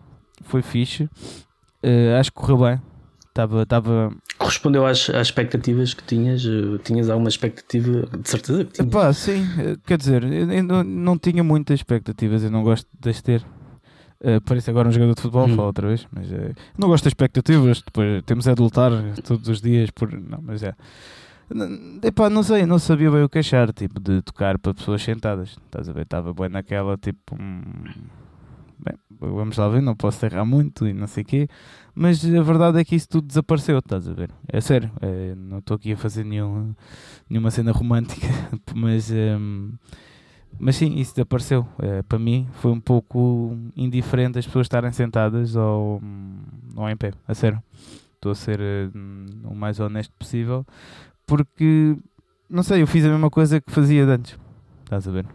[0.45, 1.09] foi fixe.
[1.83, 2.81] Eh, acho que correu bem.
[3.29, 6.45] Estava, estava Correspondeu às, às expectativas que tinhas?
[6.45, 8.07] Eh, Tinhas alguma expectativa?
[8.19, 8.91] De certeza que tinhas.
[8.93, 12.87] Pá, sim, eh, quer dizer, eu eu não, não tinha muitas expectativas, eu não gosto
[13.01, 13.43] de as ter.
[14.23, 15.57] Eh, parece agora um jogador de futebol, Hum.
[15.57, 18.93] fala outra vez, mas eh, não gosto de expectativas, depois temos é de lutar
[19.25, 20.13] todos os dias por.
[20.13, 20.75] Não, mas é.
[22.03, 25.51] Epá, não sei, não sabia bem o que achar, tipo, de tocar para pessoas sentadas.
[25.51, 26.03] Estás a ver?
[26.03, 27.37] Estava bem naquela, tipo.
[27.41, 27.63] hum,
[28.79, 31.49] Bem, vamos lá ver, não posso errar muito e não sei o quê.
[31.95, 34.31] Mas a verdade é que isso tudo desapareceu, estás a ver?
[34.49, 36.75] É sério, eh, não estou aqui a fazer nenhum,
[37.31, 38.27] nenhuma cena romântica,
[38.75, 39.73] mas, hum,
[40.59, 41.67] mas sim, isso desapareceu.
[41.81, 46.39] Eh, para mim foi um pouco indiferente as pessoas estarem sentadas ou, hum,
[46.77, 47.63] ou em pé, a sério.
[48.17, 48.89] Estou a ser eh,
[49.45, 50.67] o mais honesto possível,
[51.27, 51.97] porque
[52.49, 54.39] não sei, eu fiz a mesma coisa que fazia de antes,
[54.85, 55.27] estás a ver?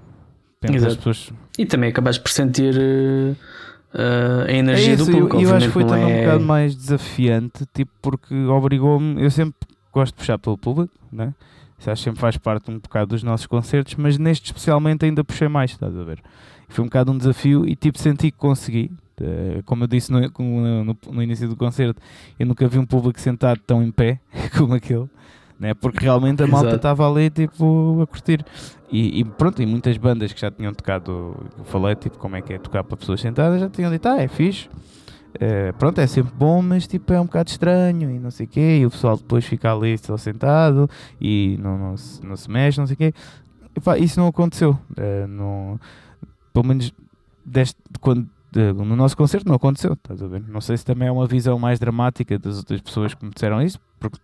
[0.59, 2.75] Penso pessoas E também acabaste por sentir
[3.93, 5.35] eh, a energia é isso, do público.
[5.37, 9.21] eu, eu acho que foi também um é- bocado mais desafiante, tipo, porque obrigou-me.
[9.21, 9.55] Eu sempre
[9.93, 11.33] gosto de puxar pelo público, né?
[11.79, 15.23] Isso acho que sempre faz parte um bocado dos nossos concertos, mas neste especialmente ainda
[15.23, 16.19] puxei mais, estás a ver?
[16.69, 18.91] Foi um bocado um desafio e tipo senti que consegui.
[19.21, 22.01] Eh, Como eu disse no, no- no início do concerto,
[22.39, 24.19] eu nunca vi um público sentado tão em pé
[24.57, 25.07] como aquele,
[25.59, 25.73] né?
[25.73, 28.45] porque realmente a malta estava ali tipo, a curtir.
[28.91, 32.41] E, e pronto, e muitas bandas que já tinham tocado, eu falei tipo como é
[32.41, 34.69] que é tocar para pessoas sentadas, já tinham dito, ah, é fixe.
[35.39, 38.49] Eh, pronto, é sempre bom, mas tipo é um bocado estranho e não sei o
[38.49, 40.89] quê, e o pessoal depois fica ali só sentado
[41.19, 43.13] e não, não, se, não se mexe, não sei o quê.
[43.75, 44.79] E, pá, isso não aconteceu.
[44.95, 45.79] Eh, não,
[46.53, 46.91] pelo menos
[47.45, 50.43] deste, quando, de- no nosso concerto não aconteceu, estás a ver?
[50.47, 53.61] Não sei se também é uma visão mais dramática das outras pessoas que me disseram
[53.61, 54.17] isso, porque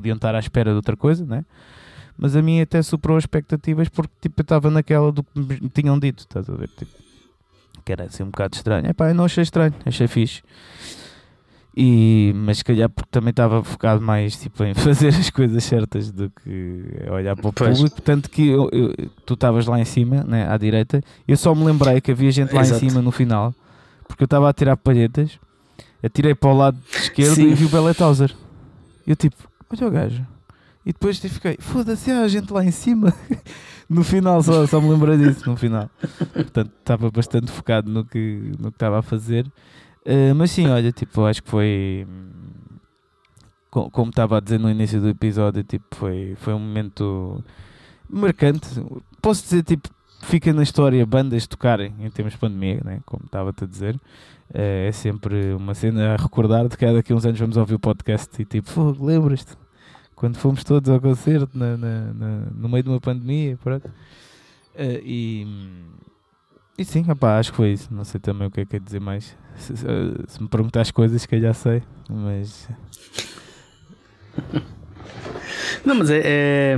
[0.00, 1.44] podiam estar à espera de outra coisa, né?
[2.18, 5.68] Mas a mim até superou as expectativas porque tipo, eu estava naquela do que me
[5.68, 6.68] tinham dito, estás a ver?
[6.68, 6.90] Tipo,
[7.84, 8.86] que era assim um bocado estranho.
[8.88, 10.42] Epá, eu não achei estranho, achei fixe.
[11.78, 16.10] E, mas se calhar porque também estava focado mais tipo, em fazer as coisas certas
[16.10, 17.76] do que olhar para o Pois.
[17.76, 18.00] público.
[18.00, 18.94] Tanto que eu- eu-
[19.26, 22.54] tu estavas lá em cima, né, à direita, eu só me lembrei que havia gente
[22.54, 22.82] lá Exato.
[22.82, 23.54] em cima no final,
[24.08, 25.38] porque eu estava a tirar palhetas,
[26.02, 27.50] atirei para o lado esquerdo Sim.
[27.50, 28.34] e vi o Belletauser.
[29.06, 29.36] Eu tipo,
[29.70, 30.26] olha o gajo.
[30.84, 33.12] E depois tipo, fiquei, foda-se, há gente lá em cima.
[33.90, 35.90] no final, só, só me lembrei disso, no final.
[36.32, 39.46] Portanto, estava bastante focado no que no que estava a fazer.
[40.06, 42.06] Uh, mas sim, olha, tipo, acho que foi.
[43.70, 47.42] co- Como estava a dizer no início do episódio, tipo, foi, foi um momento
[48.08, 48.68] marcante.
[49.20, 49.88] Posso dizer, tipo,
[50.22, 53.00] fica na história bandas tocarem em termos de pandemia, né?
[53.04, 54.00] como estava-te a dizer.
[54.50, 57.74] Uh, é sempre uma cena a recordar de que daqui a uns anos vamos ouvir
[57.74, 59.54] o podcast e tipo, fogo, lembras-te?
[60.14, 63.86] Quando fomos todos ao concerto na, na- na- no meio de uma pandemia, pronto.
[63.88, 65.46] Uh, e,
[66.78, 67.92] E sim, opá, acho que foi isso.
[67.92, 69.36] Não sei também o que é que é dizer mais.
[69.56, 69.86] Se, se,
[70.28, 72.68] se me perguntas coisas eu já sei, mas.
[75.84, 76.76] Não, mas é, é,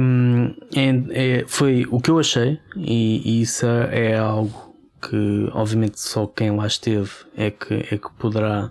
[0.75, 4.68] é, é, foi o que eu achei, e, e, isso é algo
[5.01, 8.71] que, obviamente, só quem lá esteve é que, é que poderá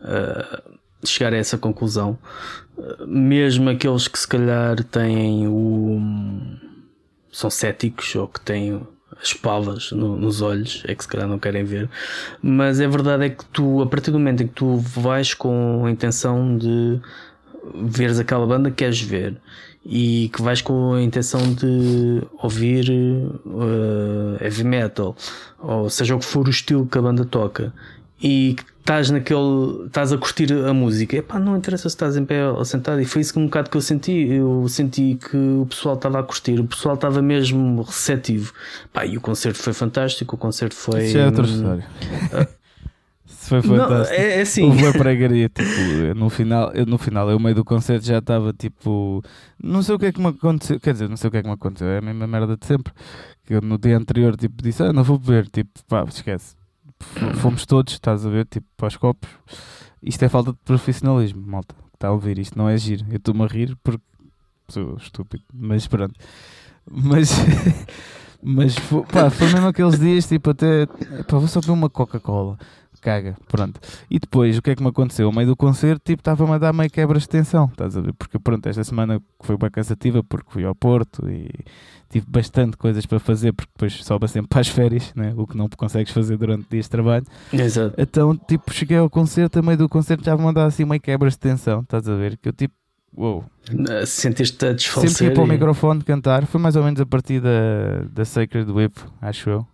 [0.00, 2.18] uh, chegar a essa conclusão.
[2.76, 6.00] Uh, mesmo aqueles que, se calhar, têm o.
[7.30, 8.80] são céticos ou que têm
[9.20, 11.88] as palas no, nos olhos, é que se calhar não querem ver,
[12.42, 15.84] mas a verdade é que tu, a partir do momento em que tu vais com
[15.86, 17.00] a intenção de
[17.74, 19.40] veres aquela banda que queres ver
[19.88, 25.16] e que vais com a intenção de ouvir uh, heavy metal,
[25.58, 27.72] ou seja o que for o estilo que a banda toca,
[28.20, 29.86] e que estás naquele.
[29.86, 33.04] estás a curtir a música, epá, não interessa se estás em pé ou sentado, e
[33.04, 34.28] foi isso que um bocado que eu senti.
[34.28, 38.52] Eu senti que o pessoal estava a curtir, o pessoal estava mesmo receptivo.
[38.92, 41.06] Pá, e o concerto foi fantástico, o concerto foi.
[41.06, 41.86] Isso é outra história.
[43.46, 44.16] Uh, foi fantástico.
[44.16, 44.64] Não, é, é assim.
[44.64, 48.52] Houve uma pregaria, tipo, no final, eu, no final, eu meio do concerto já estava
[48.52, 49.22] tipo,
[49.62, 51.42] não sei o que é que me aconteceu, quer dizer, não sei o que é
[51.42, 52.92] que me aconteceu, é a mesma merda de sempre.
[53.44, 56.56] Que eu no dia anterior, tipo, disse, ah, não vou beber, tipo, pá, esquece.
[57.36, 59.28] Fomos todos, estás a ver, tipo, para os copos.
[60.02, 61.74] Isto é falta de profissionalismo, malta.
[61.94, 63.04] Está a ouvir, isto não é giro.
[63.10, 64.02] Eu estou-me a rir porque
[64.68, 66.14] sou estúpido, mas pronto.
[66.90, 67.30] Mas.
[68.48, 68.76] Mas
[69.10, 70.86] pá, foi mesmo aqueles dias, tipo, até.
[70.86, 72.56] Pá, vou só beber uma Coca-Cola
[73.06, 73.78] caga, pronto.
[74.10, 75.26] E depois, o que é que me aconteceu?
[75.26, 78.12] Ao meio do concerto, tipo, estava-me a dar meio quebras de tensão, estás a ver?
[78.14, 81.48] Porque, pronto, esta semana foi bem cansativa, porque fui ao Porto e
[82.10, 85.32] tive bastante coisas para fazer, porque depois sobe sempre para as férias, né?
[85.36, 87.24] o que não consegues fazer durante dias de trabalho.
[87.52, 87.94] Exato.
[87.96, 91.34] Então, tipo, cheguei ao concerto, a meio do concerto já me dar assim meio quebras
[91.34, 92.36] de tensão, estás a ver?
[92.36, 92.74] Que eu, tipo,
[93.16, 93.46] Uou.
[94.04, 95.16] Sentiste a desfalecer?
[95.16, 96.44] Sempre ia para o microfone cantar.
[96.44, 99.66] Foi mais ou menos a partir da, da Sacred Whip, acho eu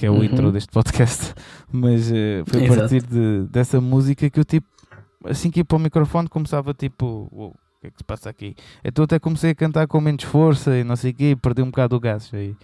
[0.00, 0.24] que é o uhum.
[0.24, 1.34] intro deste podcast,
[1.70, 4.66] mas uh, foi a partir de, dessa música que eu tipo,
[5.26, 8.56] assim que ia para o microfone começava tipo, o que é que se passa aqui?
[8.82, 11.60] Então até comecei a cantar com menos força e não sei o quê, e perdi
[11.60, 12.56] um bocado o gás aí.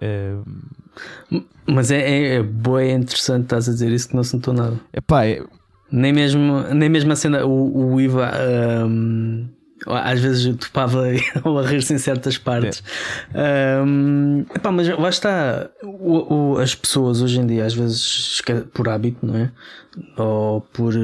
[0.00, 1.44] Uh...
[1.66, 4.54] Mas é, é, é boa, é interessante, estás a dizer isso que não se notou
[4.54, 4.80] nada.
[4.94, 5.44] Epá, é...
[5.90, 8.32] Nem mesmo, nem mesmo a cena, o, o Iva.
[8.88, 9.46] Um
[9.86, 12.82] às vezes topava ele a rir-se em certas partes.
[13.34, 13.80] É.
[13.84, 15.70] Um, epá, mas lá está.
[15.82, 18.40] O, o, as pessoas hoje em dia, às vezes,
[18.72, 19.50] por hábito, não é?
[20.16, 20.94] ou por,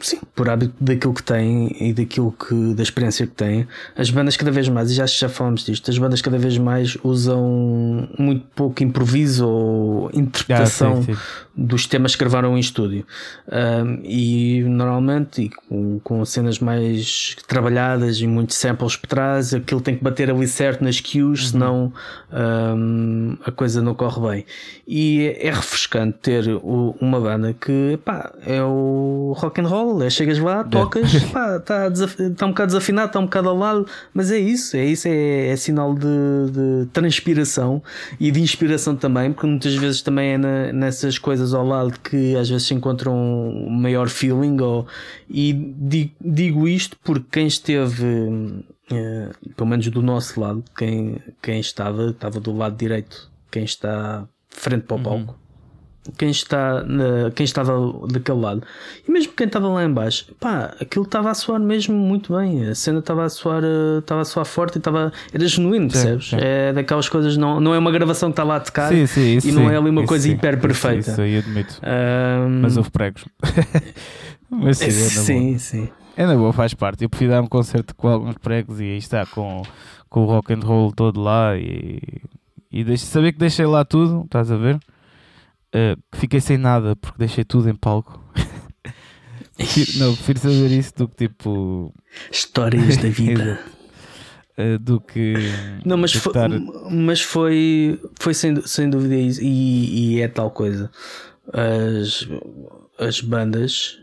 [0.00, 4.36] sim, por hábito daquilo que têm e daquilo que, da experiência que têm, as bandas
[4.36, 8.46] cada vez mais, e já, já falamos disto, as bandas cada vez mais usam muito
[8.54, 11.20] pouco improviso ou interpretação ah, sim, sim.
[11.54, 13.06] dos temas que gravaram em estúdio.
[13.46, 19.96] Um, e normalmente, e com, com cenas mais trabalhadas muitos samples por trás, aquilo tem
[19.96, 21.34] que bater ali certo nas cues, uhum.
[21.50, 21.92] senão
[22.32, 24.44] um, a coisa não corre bem.
[24.86, 30.02] E é, é refrescante ter o, uma banda que, pá, é o rock and roll,
[30.02, 34.30] é chegas lá, tocas, está tá um bocado desafinado, está um bocado ao lado, mas
[34.30, 36.06] é isso, é isso, é, é sinal de,
[36.50, 37.82] de, transpiração
[38.18, 42.36] e de inspiração também, porque muitas vezes também é na, nessas coisas ao lado que
[42.36, 44.86] às vezes se encontram um maior feeling, ou,
[45.28, 48.04] e digo, digo isto porque quem esteve,
[48.90, 54.26] é, pelo menos do nosso lado, quem, quem estava, estava do lado direito, quem está
[54.48, 55.04] frente para o uhum.
[55.04, 55.32] palco.
[55.32, 55.48] Uhum
[56.16, 56.84] quem, está
[57.34, 57.72] quem estava
[58.10, 58.62] daquele lado.
[59.06, 62.68] E mesmo quem estava lá embaixo, pá, aquilo estava a soar mesmo muito bem.
[62.68, 66.28] A cena estava a soar, eh, estava a soar forte e estava, era genuíno, percebes?
[66.28, 66.44] Sim, sim.
[66.44, 69.52] É daquelas coisas, não, não é uma gravação que está lá a tocar sim, e
[69.52, 71.10] não é ali uma coisa hiper perfeita.
[71.10, 71.80] Isso, aí admito.
[71.82, 72.60] Um...
[72.60, 73.24] Mas houve pregos.
[74.50, 75.88] Mas sim, é sim, sim.
[76.18, 77.04] É na boa, faz parte.
[77.04, 79.62] Eu prefiro dar um concerto com alguns pregos e aí está com,
[80.08, 82.00] com o rock and roll todo lá e,
[82.72, 84.80] e deixe, saber que deixei lá tudo, estás a ver?
[85.68, 88.20] uh, fiquei sem nada porque deixei tudo em palco.
[89.96, 91.94] não, prefiro saber isso do que tipo.
[92.32, 93.60] Histórias da vida.
[94.58, 95.34] uh, do que.
[95.84, 96.48] Não, mas, foi, estar...
[96.90, 99.40] mas foi, foi sem, sem dúvida isso.
[99.40, 100.90] E, e é tal coisa.
[101.52, 102.28] As,
[102.98, 104.00] as bandas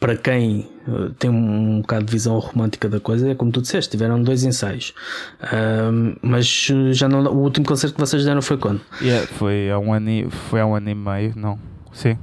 [0.00, 3.60] para quem uh, tem um, um bocado de visão romântica da coisa, é como tu
[3.60, 4.94] disseste, tiveram dois ensaios.
[5.42, 8.80] Uh, mas já não, o último concerto que vocês deram foi quando?
[9.02, 11.58] Yeah, foi, há um ano e, foi há um ano e meio, não.
[11.92, 12.16] Sim,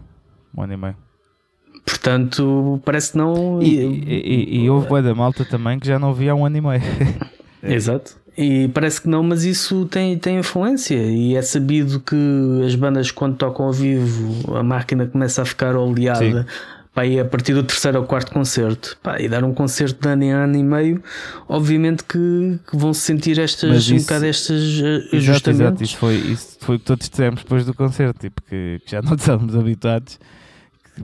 [0.58, 0.96] um ano e meio.
[1.86, 3.62] Portanto, parece que não.
[3.62, 6.58] E, e, e houve boa da malta também que já não via há um ano
[6.58, 6.82] e meio.
[7.62, 8.18] Exato.
[8.38, 10.96] E parece que não, mas isso tem, tem influência.
[10.96, 12.16] E é sabido que
[12.66, 16.44] as bandas, quando tocam ao vivo, a máquina começa a ficar oleada.
[16.44, 20.08] Sim e a partir do terceiro ou quarto concerto, pá, e dar um concerto de
[20.08, 21.04] ano em ano e meio,
[21.48, 25.48] obviamente que, que vão se sentir estas, isso, um bocado estes uh, ajustamentos.
[25.48, 28.92] Exato, isso foi, isso foi o que todos dissemos depois do concerto, tipo, que, que
[28.92, 30.20] já não estávamos habituados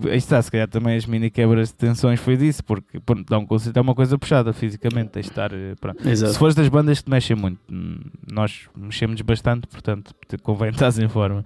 [0.09, 3.37] aí está, se calhar também as mini quebras de tensões foi disso, porque pronto, dar
[3.37, 5.51] um concerto é uma coisa puxada fisicamente, tens de estar.
[5.53, 7.59] Eh, se fores das bandas que te mexem muito,
[8.31, 11.45] nós mexemos bastante, portanto convém estar em forma.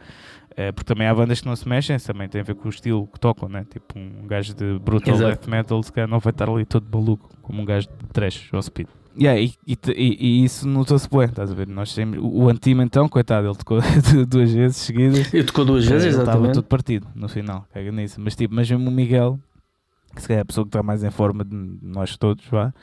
[0.60, 2.70] É, porque também há bandas que não se mexem, também tem a ver com o
[2.70, 3.64] estilo que tocam, né?
[3.70, 5.30] Tipo um gajo de brutal Exato.
[5.30, 8.50] death metal, se calhar não vai estar ali todo maluco, como um gajo de trash
[8.52, 8.88] ou speed.
[9.20, 11.68] Yeah, e, e, e, isso notou-se bem, estás a ver?
[11.68, 13.80] Nós temos, o Antimo então, coitado, ele tocou
[14.28, 15.32] duas vezes seguidas.
[15.32, 16.38] Ele tocou duas vezes, ele exatamente.
[16.38, 18.20] Estava tudo partido no final, caga nisso.
[18.20, 19.40] Mas tipo, mas mesmo o Miguel,
[20.18, 22.74] que se calhar é a pessoa que está mais em forma de nós todos, vá,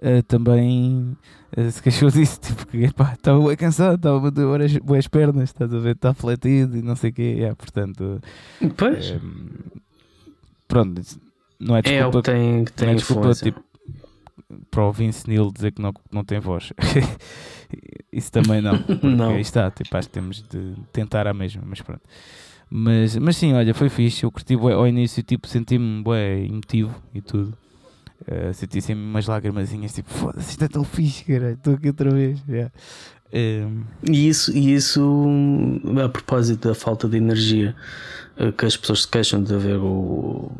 [0.00, 1.16] uh, também
[1.56, 5.44] uh, se queixou disso, tipo, que estava bem cansado, estava a doer as, as pernas,
[5.50, 5.94] estás a ver?
[5.94, 8.20] Está fletido e não sei o quê, yeah, portanto.
[8.76, 9.10] Pois.
[9.10, 9.80] Uh,
[10.66, 11.00] pronto,
[11.60, 12.04] não é desculpa.
[12.04, 13.62] É o que tem, que tem é desculpa, tipo,
[14.70, 16.72] para o Vince Neil dizer que não, não tem voz.
[18.12, 18.82] Isso também não.
[19.02, 19.30] não.
[19.30, 22.02] Aí está, tipo, acho que temos de tentar a mesma, mas pronto.
[22.70, 24.24] Mas, mas sim, olha, foi fixe.
[24.24, 27.56] Eu curti bué, ao início, tipo, senti-me bué emotivo e tudo.
[28.22, 32.10] Uh, senti sempre umas lágrimazinhas, tipo, foda-se, isto é tão fixe, cara, estou aqui outra
[32.10, 32.42] vez.
[32.48, 32.70] Yeah.
[33.32, 33.84] Um...
[34.02, 35.26] E, isso, e isso,
[36.04, 40.50] a propósito da falta de energia, eh, que as pessoas se queixam de haver o,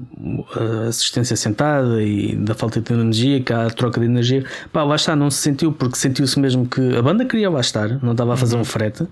[0.57, 4.45] a assistência sentada e da falta de energia, que há a troca de energia.
[4.73, 8.03] Pá, lá está, não se sentiu, porque sentiu-se mesmo que a banda queria lá estar,
[8.03, 8.63] não estava a fazer uhum.
[8.63, 9.09] um frete uh,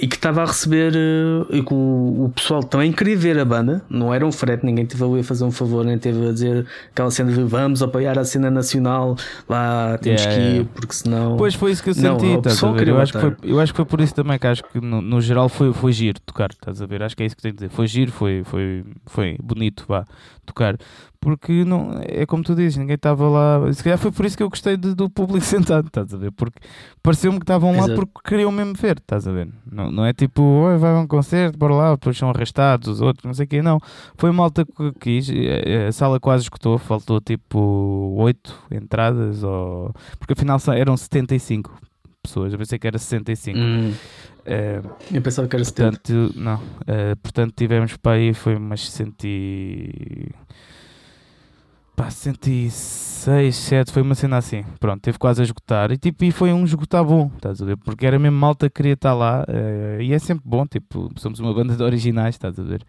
[0.00, 0.94] e que estava a receber.
[0.94, 4.64] Uh, e que o, o, pessoal também queria ver a banda, não era um frete,
[4.64, 7.82] ninguém teve ali a fazer um favor, nem teve a dizer aquela cena de vamos
[7.82, 9.16] apoiar a cena nacional,
[9.48, 11.36] lá temos yeah, que ir, porque senão.
[11.36, 12.88] Pois foi isso que eu senti, não, a ver?
[12.88, 15.02] Eu acho, que foi, eu acho que foi por isso também que acho que no,
[15.02, 17.02] no geral foi, foi giro tocar, estás a ver?
[17.02, 17.68] Acho que é isso que tenho a dizer.
[17.68, 20.04] Foi giro, foi, foi, foi bonito, vá,
[20.46, 20.78] tocar.
[21.20, 23.72] Porque não, é como tu dizes, ninguém estava lá.
[23.72, 26.32] Se calhar foi por isso que eu gostei de, do público sentado, estás a ver?
[26.32, 26.60] Porque
[27.02, 29.48] pareceu-me que estavam lá porque queriam mesmo ver, estás a ver?
[29.70, 33.00] Não, não é tipo, Oi, vai a um concerto, bora lá, depois são arrastados os
[33.00, 33.78] outros, não sei o quê, não.
[34.16, 35.28] Foi malta que quis,
[35.88, 39.94] a sala quase escutou, faltou tipo 8 entradas, ou...
[40.18, 41.72] porque afinal eram 75
[42.22, 43.58] pessoas, eu pensei que era 65.
[43.58, 43.92] Hum.
[44.42, 46.40] Uh, eu pensava que era portanto, 70.
[46.40, 49.14] Não, uh, portanto tivemos para aí, foi umas 100
[52.02, 54.64] pá, 106, 7, foi uma cena assim.
[54.80, 55.92] Pronto, teve quase a esgotar.
[55.92, 57.76] E tipo, e foi um esgotar bom, estás a ver?
[57.76, 59.44] Porque era mesmo malta que queria estar lá.
[59.48, 62.82] Uh, e é sempre bom, tipo, somos uma banda de originais, estás a ver?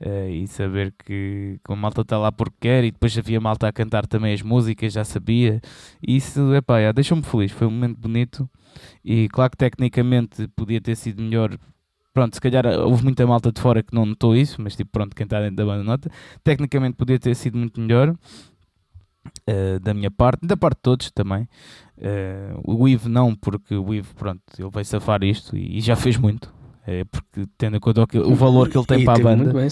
[0.00, 2.84] Uh, e saber que, que a malta está lá porque quer.
[2.84, 5.60] E depois havia malta a cantar também as músicas, já sabia.
[6.06, 7.52] E isso, é pá, deixou-me feliz.
[7.52, 8.48] Foi um momento bonito.
[9.04, 11.56] E claro que tecnicamente podia ter sido melhor.
[12.12, 15.16] Pronto, se calhar houve muita malta de fora que não notou isso, mas tipo, pronto,
[15.16, 16.10] quem está dentro da banda nota.
[16.42, 18.14] Tecnicamente podia ter sido muito melhor.
[19.48, 21.48] Uh, da minha parte, da parte de todos também.
[21.96, 25.96] Uh, o Ivo não, porque o Ivo, pronto, ele vai safar isto e, e já
[25.96, 26.52] fez muito.
[26.86, 29.52] Uh, porque tendo em conta o, o valor que ele tem e para a banda,
[29.52, 29.68] bem,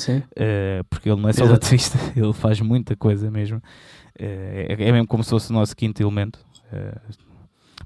[0.88, 3.62] porque ele não é só baterista, ele faz muita coisa mesmo.
[4.18, 6.38] É, é, mesmo como se fosse o nosso quinto elemento.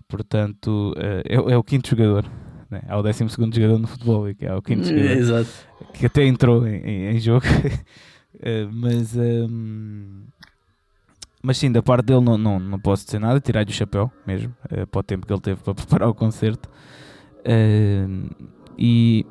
[0.09, 2.25] Portanto, uh, é, é, o quinto jogador.
[2.71, 2.83] Né?
[2.89, 5.11] É o décimo segundo jogador no futebol, que é o quinto jogador.
[5.11, 5.51] Exato.
[5.95, 7.47] Que até entrou em, em, em jogo.
[7.47, 10.27] uh, mas, um, ehm,
[11.43, 13.41] mas sim, da parte dele não, não, não posso dizer nada.
[13.41, 16.69] Tirar-lhe o chapéu mesmo, uh, para o tempo que ele teve para preparar o concerto.
[18.79, 19.27] e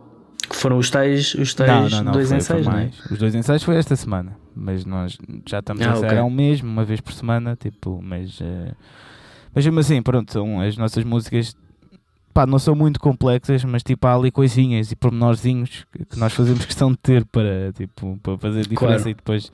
[0.48, 2.92] que foram os tais, os tais não, não, não, dois foi, ensaios, foi não é?
[3.12, 6.24] Os dois ensaios foi esta semana, mas nós já estamos ah, a ensaiar okay.
[6.24, 8.76] um mês, uma vez por semana, tipo, mas uh,
[9.56, 11.56] mas mesmo assim, pronto, são as nossas músicas
[12.36, 16.66] pá, não são muito complexas, mas tipo há ali coisinhas e pormenorzinhos que nós fazemos
[16.68, 19.10] questão de ter para, tipo, para fazer diferença claro.
[19.10, 19.52] e depois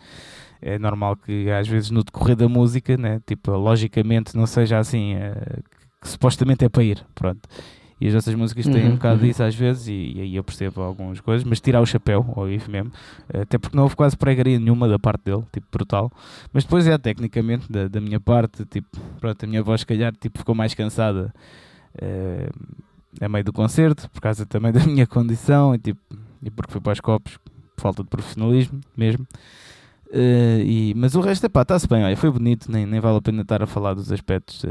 [0.60, 5.14] é normal que às vezes no decorrer da música, né, tipo, logicamente não seja assim,
[5.14, 5.60] é,
[6.02, 7.48] que supostamente é para ir, pronto.
[8.02, 9.28] E as nossas músicas têm uhum, um bocado uhum.
[9.28, 12.50] disso às vezes, e, e, aí eu percebo algumas coisas, mas tirar o chapéu ao
[12.50, 12.92] Ivo mesmo,
[13.32, 16.12] até porque não houve quase pregaria nenhuma da parte dele, tipo, brutal.
[16.52, 20.12] Mas depois é, tecnicamente, da, da minha parte, tipo, pronto, a minha voz, se calhar,
[20.20, 21.32] tipo, ficou mais cansada
[21.96, 22.50] é,
[23.22, 26.02] a meio do concerto, por causa também da minha condição, e, tipo,
[26.42, 27.38] e porque fui para os copos,
[27.76, 29.28] por falta de profissionalismo mesmo.
[30.14, 33.22] Uh, e, mas o resto, pá, está-se bem, olha, foi bonito, nem, nem vale a
[33.22, 34.68] pena estar a falar dos aspectos uh,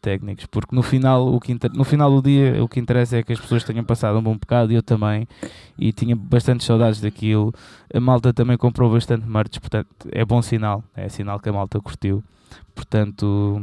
[0.00, 1.70] técnicos, porque no final, o que inter...
[1.72, 4.36] no final do dia o que interessa é que as pessoas tenham passado um bom
[4.36, 5.28] bocado, e eu também,
[5.78, 7.54] e tinha bastante saudades daquilo.
[7.94, 11.78] A malta também comprou bastante merch, portanto é bom sinal, é sinal que a malta
[11.80, 12.24] curtiu.
[12.74, 13.60] Portanto,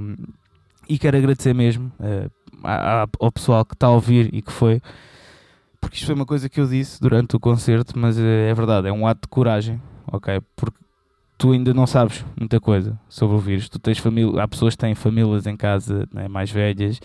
[0.88, 2.32] e quero agradecer mesmo uh,
[3.19, 4.82] ao pessoal que está a ouvir e que foi,
[5.82, 8.93] porque isto foi uma coisa que eu disse durante o concerto, mas é verdade, é
[8.93, 10.39] um ato de coragem, ok?
[10.55, 10.86] Porque
[11.38, 13.69] tu ainda não sabes muita coisa sobre o vírus.
[13.69, 16.99] Tu tens família, há pessoas que têm famílias em casa né, mais velhas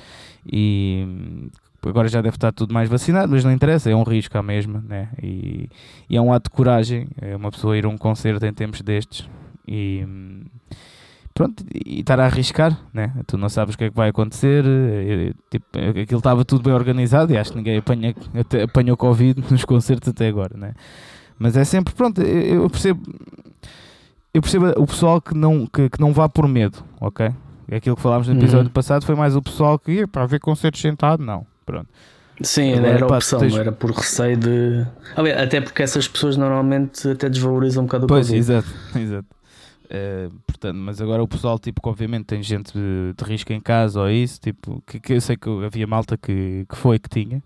[0.51, 1.51] e
[1.85, 4.83] agora já deve estar tudo mais vacinado, mas não interessa, é um risco à mesma,
[4.87, 5.09] né?
[5.23, 5.69] E,
[6.09, 8.81] e é um ato de coragem, é uma pessoa ir a um concerto em tempos
[8.81, 9.29] destes
[9.67, 10.07] e
[11.35, 13.13] pronto, e estar a arriscar, né?
[13.27, 15.67] Tu não sabes o que é que vai acontecer, e, tipo,
[16.01, 18.15] aquilo estava tudo bem organizado e acho que ninguém apanha,
[18.63, 20.75] apanhou Covid nos concertos até agora, né?
[21.39, 23.03] Mas é sempre, pronto, eu percebo
[24.35, 27.31] eu percebo o pessoal que não, que, que não vá por medo, ok?
[27.69, 28.73] É aquilo que falámos no episódio uhum.
[28.73, 31.47] passado foi mais o pessoal que ia para ver concertos sentado, não.
[31.65, 31.89] Pronto.
[32.43, 33.55] Sim, Agora, era a opção, tens...
[33.55, 34.87] era por receio de.
[35.41, 38.39] Até porque essas pessoas normalmente até desvalorizam um bocado o Pois, Covid.
[38.39, 38.69] exato,
[38.99, 39.29] exato.
[39.85, 43.61] Uh, portanto, mas agora o pessoal, tipo, que obviamente tem gente de, de risco em
[43.61, 47.09] casa ou isso, tipo, que, que eu sei que havia malta que, que foi que
[47.09, 47.39] tinha.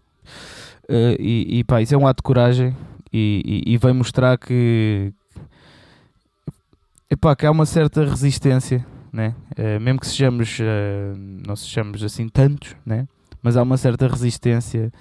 [0.88, 2.76] Uh, e, e pá, isso é um ato de coragem
[3.12, 5.12] e, e, e vem mostrar que,
[7.10, 9.34] epá, que há uma certa resistência, né?
[9.58, 13.06] Uh, mesmo que sejamos, uh, não sejamos assim tantos, né?
[13.46, 14.92] mas há uma certa resistência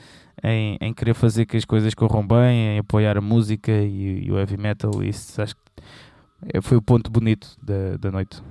[0.43, 4.31] em, em querer fazer que as coisas corram bem, em apoiar a música e, e
[4.31, 5.03] o heavy metal.
[5.03, 8.43] Isso acho que foi o ponto bonito da, da noite.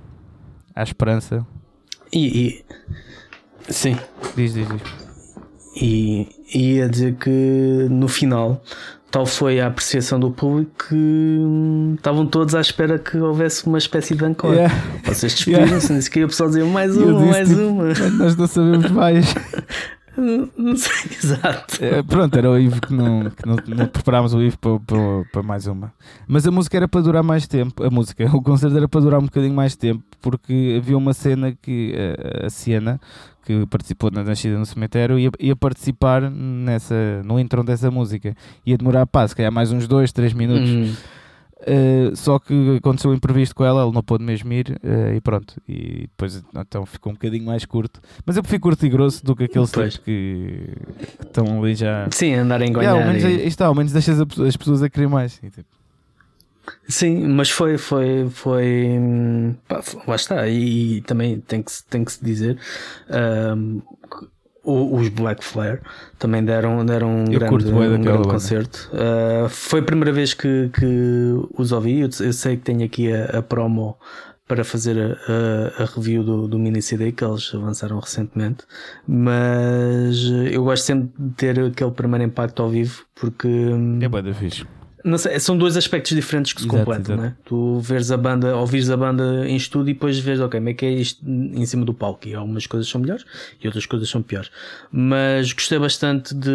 [0.75, 1.47] Há esperança.
[2.11, 2.59] E,
[3.69, 3.71] e...
[3.71, 3.95] sim,
[4.35, 4.81] diz, diz, diz.
[5.81, 8.61] E ia dizer que no final
[9.15, 13.77] tal foi a apreciação do público que hum, estavam todos à espera que houvesse uma
[13.77, 14.53] espécie de encore.
[14.53, 14.75] Yeah.
[15.05, 16.09] Vocês despediram-se, yeah.
[16.09, 17.85] que o pessoal dizia mais uma, mais tipo, uma.
[18.17, 19.33] Nós não sabemos mais.
[20.17, 21.83] Não sei, exato.
[21.83, 25.25] É, pronto, era o Ivo que não, que não, não preparámos o Ivo para, para,
[25.31, 25.93] para, mais uma.
[26.27, 27.83] Mas a música era para durar mais tempo.
[27.83, 31.53] A música, o concerto era para durar um bocadinho mais tempo, porque havia uma cena
[31.61, 31.93] que
[32.41, 32.99] a, a Siena,
[33.45, 38.35] que participou na Nascida no Cemitério, ia, ia participar nessa, no intro dessa música.
[38.65, 40.69] Ia demorar, pá, se calhar mais uns 2, 3 minutos.
[40.69, 40.93] Hum.
[41.61, 45.21] Uh, só que aconteceu um imprevisto com ela, ele não pôde mesmo ir uh, e
[45.21, 45.55] pronto.
[45.67, 48.01] E depois então ficou um bocadinho mais curto.
[48.25, 50.69] Mas eu prefiro curto e grosso do que aqueles que, que,
[51.21, 52.07] estão ali já.
[52.11, 52.83] Sim, andar a enganar.
[52.83, 53.47] Yeah, ao menos e...
[53.47, 55.39] está, ao menos deixas as pessoas a querer mais.
[55.41, 55.69] E, tipo,
[56.87, 58.99] Sim, mas foi, foi, foi,
[59.67, 62.59] pá, lá está, e, e, também tem que, tem que se dizer,
[63.55, 63.81] um,
[64.65, 65.79] os Black Flare
[66.17, 68.89] também deram, deram um eu grande, um grande concerto.
[68.93, 73.11] Uh, foi a primeira vez que, que os ouvi, eu, eu sei que tenho aqui
[73.13, 73.97] a, a promo
[74.47, 78.63] para fazer a, a, review do, do mini CD que eles lançaram recentemente,
[79.07, 83.47] mas eu gosto sempre de ter aquele primeiro impacto ao vivo porque
[84.01, 84.65] é bem fixe.
[85.05, 87.29] Não sei, são dois aspectos diferentes que se exato, completam, exato.
[87.29, 87.35] né?
[87.45, 90.73] Tu vês a banda, ouvires a banda em estúdio e depois vês, ok, como é
[90.73, 92.27] que é isto em cima do palco.
[92.27, 93.23] E algumas coisas são melhores
[93.63, 94.49] e outras coisas são piores.
[94.91, 96.49] Mas gostei bastante de,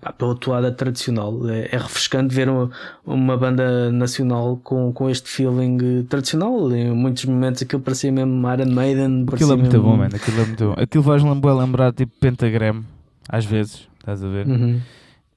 [0.00, 1.50] pá, pela toada tradicional.
[1.50, 2.70] É, é refrescante ver uma,
[3.04, 6.72] uma, banda nacional com, com este feeling tradicional.
[6.72, 9.26] Em muitos momentos aquilo parecia mesmo Iron Maiden.
[9.32, 9.82] Aquilo é muito mesmo...
[9.82, 10.14] bom, mano.
[10.14, 10.74] Aquilo é muito bom.
[10.80, 12.84] Aquilo faz lembrar tipo Pentagram,
[13.28, 14.46] às vezes, estás a ver?
[14.46, 14.80] Uhum.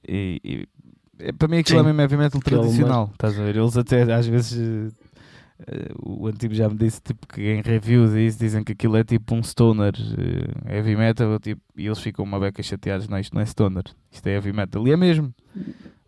[0.06, 0.68] E, e
[1.38, 1.84] para mim aquilo Sim.
[1.84, 3.56] é mesmo heavy metal tradicional, estás a ver?
[3.56, 4.92] Eles até às vezes uh,
[6.02, 9.34] o antigo já me disse tipo, que em reviews isso dizem que aquilo é tipo
[9.34, 13.42] um stoner uh, heavy metal tipo, e eles ficam uma beca chateados, não, isto não
[13.42, 15.34] é stoner, isto é heavy metal e é mesmo.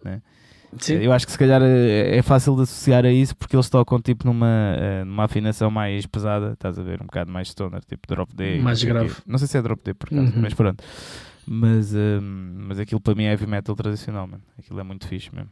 [0.05, 0.21] Né?
[0.79, 0.95] Sim.
[0.95, 4.01] Eu acho que se calhar é, é fácil de associar a isso porque eles tocam
[4.01, 7.03] tipo numa, numa afinação mais pesada, estás a ver?
[7.03, 8.59] Um bocado mais stoner, tipo drop D.
[8.59, 9.15] Mais grave.
[9.27, 10.43] Não sei se é drop D por acaso, uhum.
[10.43, 10.83] mas pronto.
[11.47, 12.21] Mas, um,
[12.69, 14.43] mas aquilo para mim é heavy metal tradicional, mano.
[14.59, 15.51] Aquilo é muito fixe mesmo.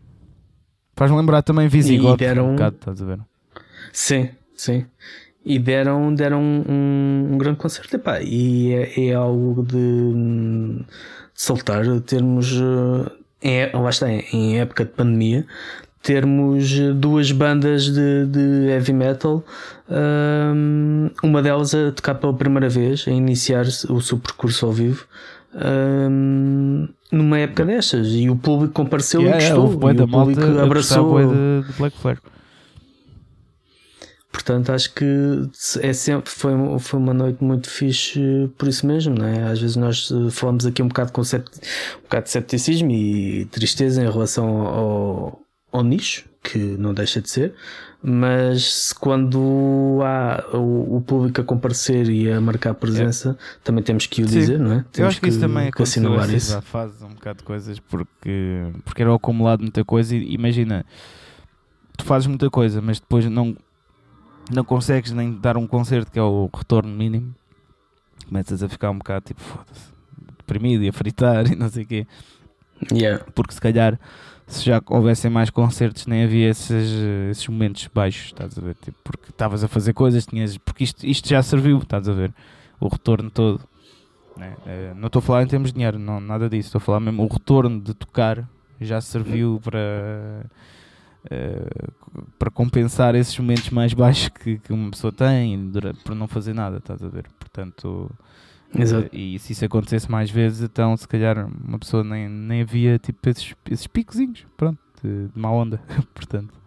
[0.96, 2.50] Faz-me lembrar também Visigoth, deram...
[2.50, 3.20] um bocado, estás a ver?
[3.92, 4.86] Sim, sim.
[5.44, 7.96] E deram, deram um, um grande concerto.
[7.96, 10.84] Epá, e é, é algo de, de
[11.34, 12.54] soltar, termos.
[13.42, 15.46] É, lá está, em época de pandemia,
[16.02, 19.44] termos duas bandas de, de heavy metal,
[19.88, 25.06] um, uma delas a tocar pela primeira vez, a iniciar o seu percurso ao vivo,
[25.54, 30.42] um, numa época destas e o público compareceu yeah, e gostou yeah, e o público
[30.60, 32.20] abraçou de, de Black Flag.
[34.32, 35.04] Portanto, acho que
[35.80, 39.42] é sempre, foi, foi uma noite muito fixe por isso mesmo, é?
[39.50, 41.50] Às vezes nós eh, falamos aqui um bocado, com sept,
[41.98, 45.40] um bocado de cepticismo e tristeza em relação ao,
[45.72, 47.54] ao nicho, que não deixa de ser,
[48.02, 53.60] mas quando há o, o, público a comparecer e a marcar presença, é.
[53.62, 54.38] também temos que o Sim.
[54.38, 54.84] dizer, não é?
[54.90, 56.52] Temos Eu acho que, que isso também aconteceu isso.
[56.52, 60.84] Já faz um bocado de coisas porque, porque era acumulado muita coisa e imagina,
[61.94, 63.54] tu fazes muita coisa, mas depois não,
[64.50, 67.34] não consegues nem dar um concerto que é o retorno mínimo,
[68.26, 69.92] começas a ficar um bocado tipo, foda-se,
[70.38, 72.06] deprimido e a fritar e não sei o quê.
[72.90, 73.22] Yeah.
[73.34, 74.00] Porque se calhar
[74.50, 76.92] se já houvessem mais concertos, nem havia esses,
[77.30, 78.74] esses momentos baixos, estás a ver?
[78.74, 82.34] Tipo, porque estavas a fazer coisas, tinhas, porque isto, isto já serviu, estás a ver?
[82.80, 83.60] O retorno todo.
[84.36, 84.54] Né?
[84.66, 87.00] Uh, não estou a falar em termos de dinheiro, não, nada disso, estou a falar
[87.00, 88.48] mesmo o retorno de tocar
[88.80, 90.46] já serviu para.
[91.26, 91.92] Uh,
[92.38, 95.70] para compensar esses momentos mais baixos que, que uma pessoa tem
[96.02, 97.26] por não fazer nada, estás a ver?
[97.38, 98.10] Portanto,
[98.76, 99.06] Exato.
[99.06, 102.98] Uh, e se isso acontecesse mais vezes, então se calhar uma pessoa nem, nem havia
[102.98, 105.80] tipo esses, esses picozinhos, pronto, de, de má onda,
[106.14, 106.60] portanto.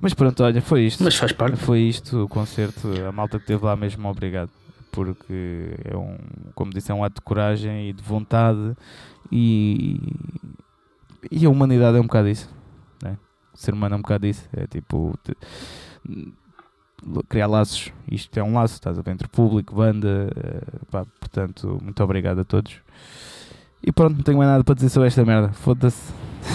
[0.00, 1.02] Mas pronto, olha, foi isto.
[1.02, 1.56] Mas faz parte.
[1.56, 4.50] Foi isto o concerto, a malta que esteve lá mesmo, obrigado.
[4.90, 6.18] Porque é um,
[6.54, 8.76] como disse, é um ato de coragem e de vontade
[9.30, 9.98] e,
[11.30, 12.50] e a humanidade é um bocado isso.
[13.02, 13.16] Né?
[13.54, 14.46] O ser humano é um bocado isso.
[14.52, 15.34] É tipo te,
[17.28, 17.92] criar laços.
[18.10, 20.28] Isto é um laço, estás a ver, entre público, banda.
[20.36, 22.76] Uh, pá, portanto, muito obrigado a todos.
[23.82, 25.52] E pronto, não tenho mais nada para dizer sobre esta merda.
[25.52, 26.12] Foda-se.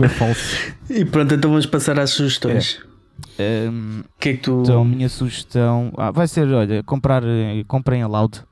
[0.00, 0.74] é falso.
[0.88, 2.80] E pronto, então vamos passar às sugestões.
[3.38, 3.68] É.
[3.68, 4.62] Um, que é que tu...
[4.62, 7.22] Então, a minha sugestão ah, vai ser: olha, comprar,
[7.66, 8.42] comprem a Loud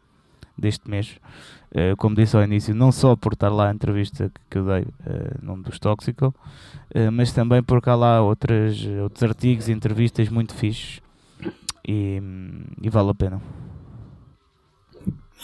[0.59, 1.17] deste mês.
[1.75, 4.83] Uh, como disse ao início, não só por estar lá a entrevista que, eu dei,
[4.83, 10.29] uh, nome dos Tóxico, uh, mas também porque há lá outras, outros artigos e entrevistas
[10.29, 11.01] muito fixes
[11.85, 12.23] e,
[12.81, 13.43] e vale a pena.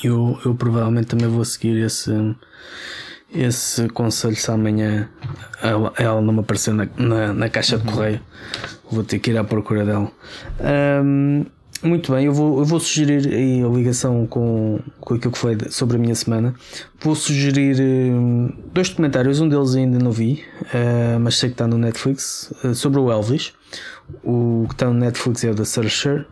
[0.05, 2.13] Eu, eu provavelmente também vou seguir esse,
[3.35, 5.11] esse conselho se amanhã
[5.61, 8.21] ela, ela não me aparecer na, na, na caixa de correio.
[8.91, 10.11] Vou ter que ir à procura dela.
[11.05, 11.45] Um,
[11.83, 15.57] muito bem, eu vou, eu vou sugerir aí a ligação com, com aquilo que foi
[15.71, 16.55] sobre a minha semana.
[17.01, 21.67] Vou sugerir um, dois documentários, um deles ainda não vi, uh, mas sei que está
[21.67, 23.53] no Netflix, uh, sobre o Elvis.
[24.23, 26.27] O que está no Netflix é o The Searcher.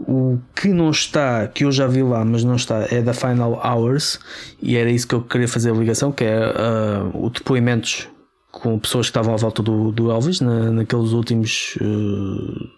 [0.00, 3.62] O que não está, que eu já vi lá, mas não está, é da Final
[3.64, 4.18] Hours,
[4.60, 8.08] e era isso que eu queria fazer a ligação, que é uh, o depoimentos
[8.50, 11.78] com pessoas que estavam à volta do, do Elvis na, naqueles últimos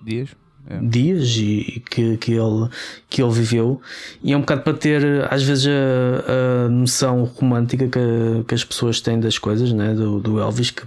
[0.05, 0.31] dias
[0.69, 0.79] é.
[0.81, 2.69] dias e, que, que, ele,
[3.09, 3.81] que ele viveu
[4.23, 8.65] e é um bocado para ter às vezes a, a noção romântica que, que as
[8.65, 9.95] pessoas têm das coisas né?
[9.95, 10.87] do, do Elvis que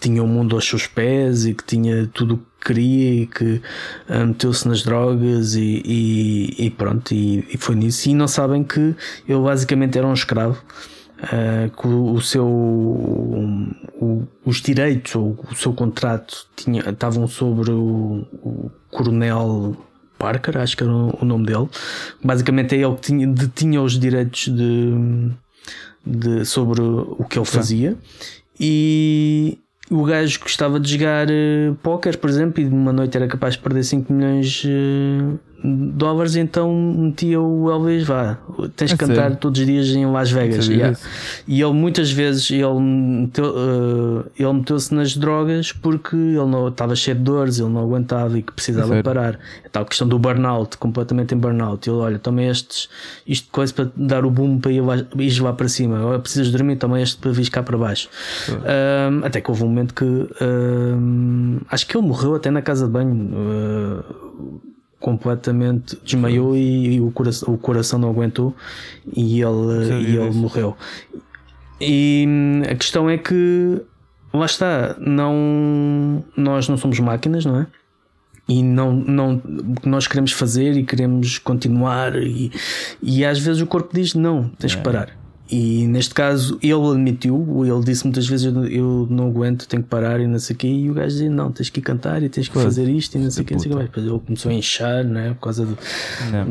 [0.00, 3.60] tinha o mundo aos seus pés e que tinha tudo o que queria e que
[4.08, 8.62] uh, meteu-se nas drogas e, e, e pronto e, e, foi nisso e não sabem
[8.62, 8.94] que
[9.28, 10.62] ele basicamente era um escravo
[11.18, 17.26] uh, que o, o seu um, o, os direitos ou o seu contrato tinha, estavam
[17.26, 19.76] sobre o, o coronel
[20.18, 21.68] Parker, acho que era o nome dele.
[22.22, 25.30] Basicamente é ele que tinha, detinha os direitos de,
[26.04, 27.96] de sobre o que ele fazia.
[28.58, 29.58] E
[29.90, 33.54] o gajo gostava de jogar uh, póquer, por exemplo, e de uma noite era capaz
[33.54, 38.38] de perder 5 milhões uh, dólares, então metia o Elvis, vá,
[38.76, 40.68] tens que cantar todos os dias em Las Vegas.
[40.68, 40.96] Yeah.
[41.46, 46.94] E ele muitas vezes ele, meteu, uh, ele meteu-se nas drogas porque ele não estava
[46.94, 49.38] cheio de dores, ele não aguentava e que precisava é parar.
[49.64, 51.88] É tal questão do burnout, completamente em burnout.
[51.88, 52.88] Ele, olha, toma estes,
[53.26, 56.04] isto coisa para dar o boom para ir lá, ir lá para cima.
[56.04, 58.08] Ou precisas dormir, toma este para vir cá para baixo.
[58.48, 62.86] Um, até que houve um momento que um, acho que ele morreu até na casa
[62.86, 63.30] de banho.
[63.34, 68.54] Uh, completamente desmaiou e, e, o, coração, o coração não aguentou
[69.14, 70.76] e ele, e ele morreu.
[71.80, 73.80] E hum, a questão é que
[74.32, 77.66] lá está, não, nós não somos máquinas, não é?
[78.48, 79.42] E não, não,
[79.84, 82.50] nós queremos fazer e queremos continuar, e,
[83.02, 84.82] e às vezes o corpo diz: não, tens que é.
[84.82, 85.18] parar.
[85.50, 89.88] E neste caso ele admitiu, ele disse muitas vezes eu, eu não aguento, tenho que
[89.88, 90.66] parar e não sei o quê.
[90.66, 93.18] E o gajo dizia: Não, tens que ir cantar e tens que fazer isto e
[93.18, 93.54] não sei o quê.
[93.56, 95.76] Depois ele começou a inchar né, por causa do,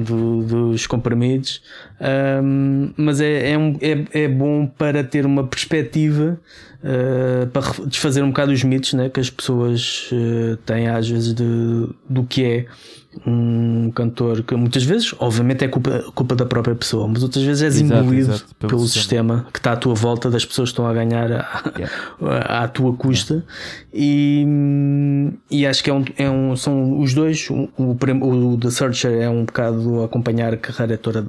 [0.04, 1.62] do, dos comprimidos.
[2.02, 6.39] Um, mas é, é, um, é, é bom para ter uma perspectiva.
[6.78, 11.34] Uh, para desfazer um bocado os mitos né, que as pessoas uh, têm às vezes
[11.34, 11.43] de,
[12.08, 12.66] do que é
[13.26, 17.63] um cantor que muitas vezes, obviamente, é culpa, culpa da própria pessoa, mas outras vezes
[17.63, 19.36] és exato, exato, pelo, pelo sistema.
[19.36, 19.51] sistema.
[19.51, 22.63] que está à tua volta, das pessoas que estão a ganhar à, yeah.
[22.63, 23.34] à tua custa.
[23.34, 23.47] Yeah.
[23.93, 24.45] E,
[25.49, 27.49] e acho que é um, é um, são os dois.
[27.49, 31.28] O, o, o The Searcher é um bocado acompanhar a carreira toda,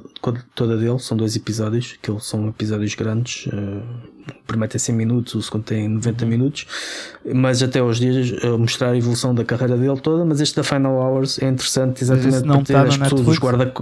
[0.53, 3.47] toda dele, são dois episódios, que são episódios grandes.
[3.47, 6.29] Uh, primeiro tem 100 minutos, o segundo tem 90 uhum.
[6.29, 6.65] minutos,
[7.33, 10.25] mas até aos dias uh, mostrar a evolução da carreira dele toda.
[10.25, 13.73] Mas este da Final Hours é interessante exatamente para ter as pessoas, os guarda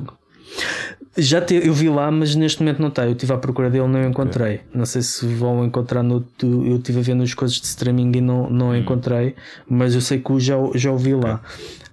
[1.17, 3.05] já te, eu vi lá, mas neste momento não está.
[3.05, 4.55] Eu estive à procura dele não encontrei.
[4.55, 4.67] Okay.
[4.73, 6.23] Não sei se vão encontrar no.
[6.41, 8.75] Eu estive a ver nas coisas de streaming e não, não hum.
[8.75, 9.35] encontrei,
[9.67, 11.41] mas eu sei que já, já o vi lá.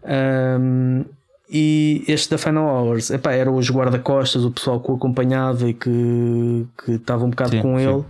[0.05, 1.05] Um,
[1.49, 5.75] E este da Final Hours, epá, eram os guarda-costas, o pessoal que o acompanhava e
[5.75, 7.87] que, que estava um bocado Sim, com sim.
[7.87, 8.05] ele,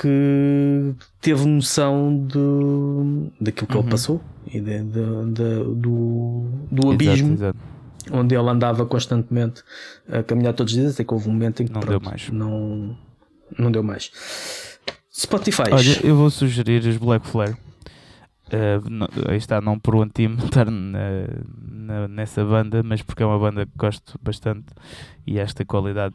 [0.00, 3.82] que teve noção de, daquilo que Uhum.
[3.82, 7.58] ele passou e de- de- de- do, do Exato, abismo exato.
[8.12, 9.62] onde ele andava constantemente
[10.10, 12.10] a caminhar todos os dias, até que houve um momento em que Não pronto, deu
[12.10, 12.30] mais.
[12.30, 12.96] Não,
[13.58, 14.10] não deu mais.
[15.12, 15.62] Spotify.
[15.72, 17.56] Olha, eu vou sugerir os Black Flare.
[18.50, 20.98] Uh, não- aí está, não por o anti estar na,
[21.70, 24.66] na- nessa banda, mas porque é uma banda que gosto bastante
[25.26, 26.14] e esta qualidade.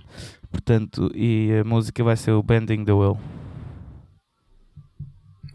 [0.50, 3.18] Portanto, e a música vai ser o Bending the Will.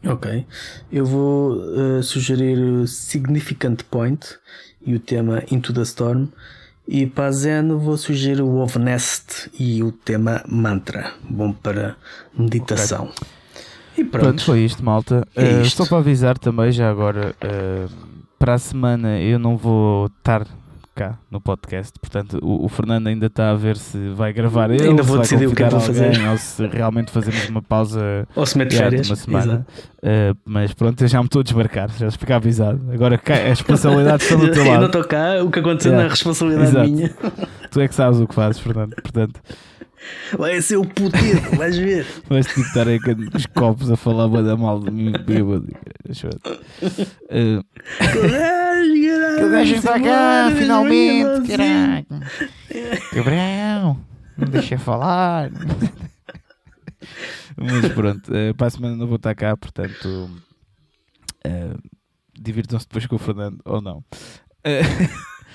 [0.07, 0.46] Ok.
[0.92, 4.26] Eu vou uh, sugerir o Significant Point
[4.84, 6.28] e o tema Into the Storm.
[6.86, 11.12] E para a Zen vou sugerir o Of Nest e o tema Mantra.
[11.28, 11.96] Bom para
[12.36, 13.11] meditação.
[13.96, 14.44] E Pronto, pronto.
[14.44, 15.26] foi isto, malta.
[15.34, 15.76] É Uh, isto.
[15.82, 17.92] Só para avisar também, já agora, uh,
[18.38, 20.46] para a semana eu não vou estar
[20.99, 24.82] cá no podcast, portanto o, o Fernando ainda está a ver se vai gravar ele,
[24.88, 26.28] Ainda vou decidir o que é que vou alguém, fazer.
[26.28, 29.09] ou se realmente fazemos uma pausa Ou se mete férias.
[29.09, 29.66] uma semana.
[29.99, 32.80] Uh, mas pronto, eu já me estou a desmarcar, já fica avisado.
[32.92, 34.86] Agora as responsabilidades estão do teu Eu não lado.
[34.86, 36.03] estou cá, o que aconteceu Yeah.
[36.03, 36.90] não é responsabilidade Exato.
[36.90, 37.11] minha.
[37.70, 38.94] Tu é que sabes o que fazes, Fernando.
[38.96, 39.40] Portanto,
[40.38, 42.07] Vai ser o puteiro, vais ver.
[42.30, 45.12] vais ter que estar aí com os copos a falar bué da mal de mim,
[45.26, 45.66] bêbado.
[47.30, 47.62] Uh,
[49.45, 52.07] o gajo para cá, finalmente, caralho.
[53.12, 54.01] Cabrão,
[54.36, 55.51] não deixa falar.
[57.57, 60.30] Mas pronto, eh, para a semana não vou estar cá, portanto,
[61.45, 61.74] eh,
[62.39, 64.05] divirtam-se depois com o Fernando, ou não.
[64.64, 64.82] Eh,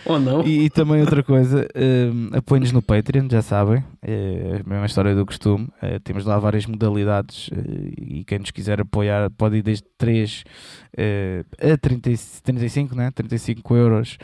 [0.06, 0.46] Ou não?
[0.46, 5.16] e, e também outra coisa, um, apoiem-nos no Patreon, já sabem, é a mesma história
[5.16, 5.70] do costume.
[5.82, 10.44] eh, temos lá várias modalidades eh, e quem nos quiser apoiar pode ir desde 3
[10.98, 13.12] eh, a 30, e- 35, né?
[13.12, 14.18] 35 euros.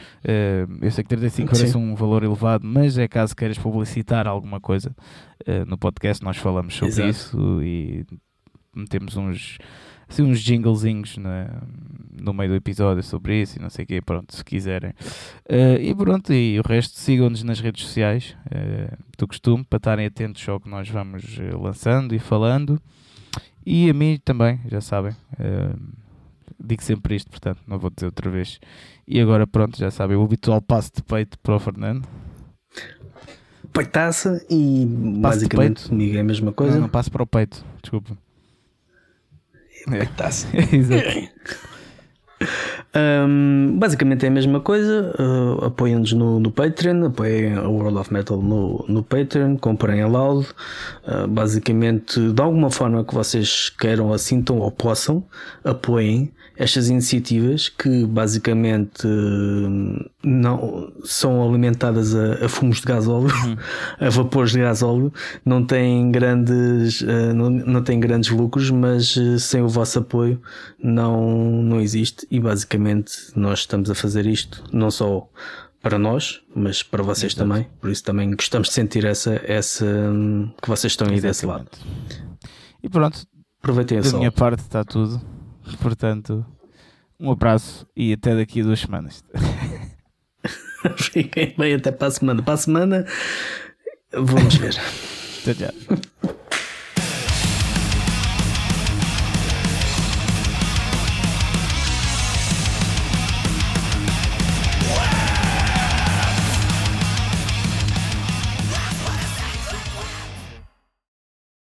[0.81, 1.61] Eu sei que 35 Sim.
[1.63, 4.95] euros é um valor elevado, mas é caso queiras publicitar alguma coisa
[5.67, 7.09] no podcast, nós falamos sobre Exato.
[7.09, 8.05] isso e
[8.75, 9.57] metemos uns
[10.09, 11.61] assim, uns jinglezinhos na-
[12.21, 14.91] no meio do episódio sobre isso e não sei o quê, pronto, se quiserem.
[15.47, 20.05] Eh, e pronto, e o resto sigam-nos nas redes sociais eh, do costume para estarem
[20.05, 22.81] atentos ao que nós vamos eh, lançando e falando.
[23.65, 25.13] E a mim também, já sabem.
[25.39, 25.73] eh,
[26.61, 28.59] digo sempre isto, portanto, não vou dizer outra vez.
[29.07, 32.05] E agora, pronto, já sabem, o habitual passo de peito para o Fernando.
[33.71, 36.73] Peitaça e Passo basicamente comigo é a mesma coisa.
[36.75, 38.17] Não, não passo para o peito, desculpa.
[39.87, 40.47] É, Peitaça.
[40.75, 41.29] exato.
[42.95, 45.13] Hum, basicamente é a mesma coisa.
[45.19, 50.07] Uh, apoiem-nos no, no Patreon, apoiem a World of Metal no, no Patreon, comprem a
[50.07, 50.47] Loud.
[51.05, 55.23] Uh, basicamente, de alguma forma que vocês queiram, assintam ou possam,
[55.63, 59.07] apoiem estas iniciativas que basicamente
[60.21, 63.31] não são alimentadas a, a fumos de gasóleo,
[63.97, 65.11] a vapores de gasóleo,
[65.45, 70.41] não têm grandes, uh, não, não têm grandes lucros, mas uh, sem o vosso apoio
[70.77, 75.29] não, não existe e basicamente nós estamos a fazer isto não só
[75.81, 77.49] para nós, mas para vocês Exato.
[77.49, 77.67] também.
[77.79, 79.85] Por isso também gostamos de sentir essa, essa
[80.61, 81.69] que vocês estão aí desse lado.
[81.71, 82.29] Exatamente.
[82.83, 83.19] E pronto,
[83.61, 84.19] Aproveitem a da sol.
[84.19, 85.21] minha parte está tudo.
[85.75, 86.45] Portanto,
[87.19, 89.23] um abraço e até daqui a duas semanas.
[90.97, 92.41] Fiquem bem até para a semana.
[92.43, 93.05] Para a semana
[94.11, 94.73] vamos ver.
[94.73, 96.39] Tchau, tchau.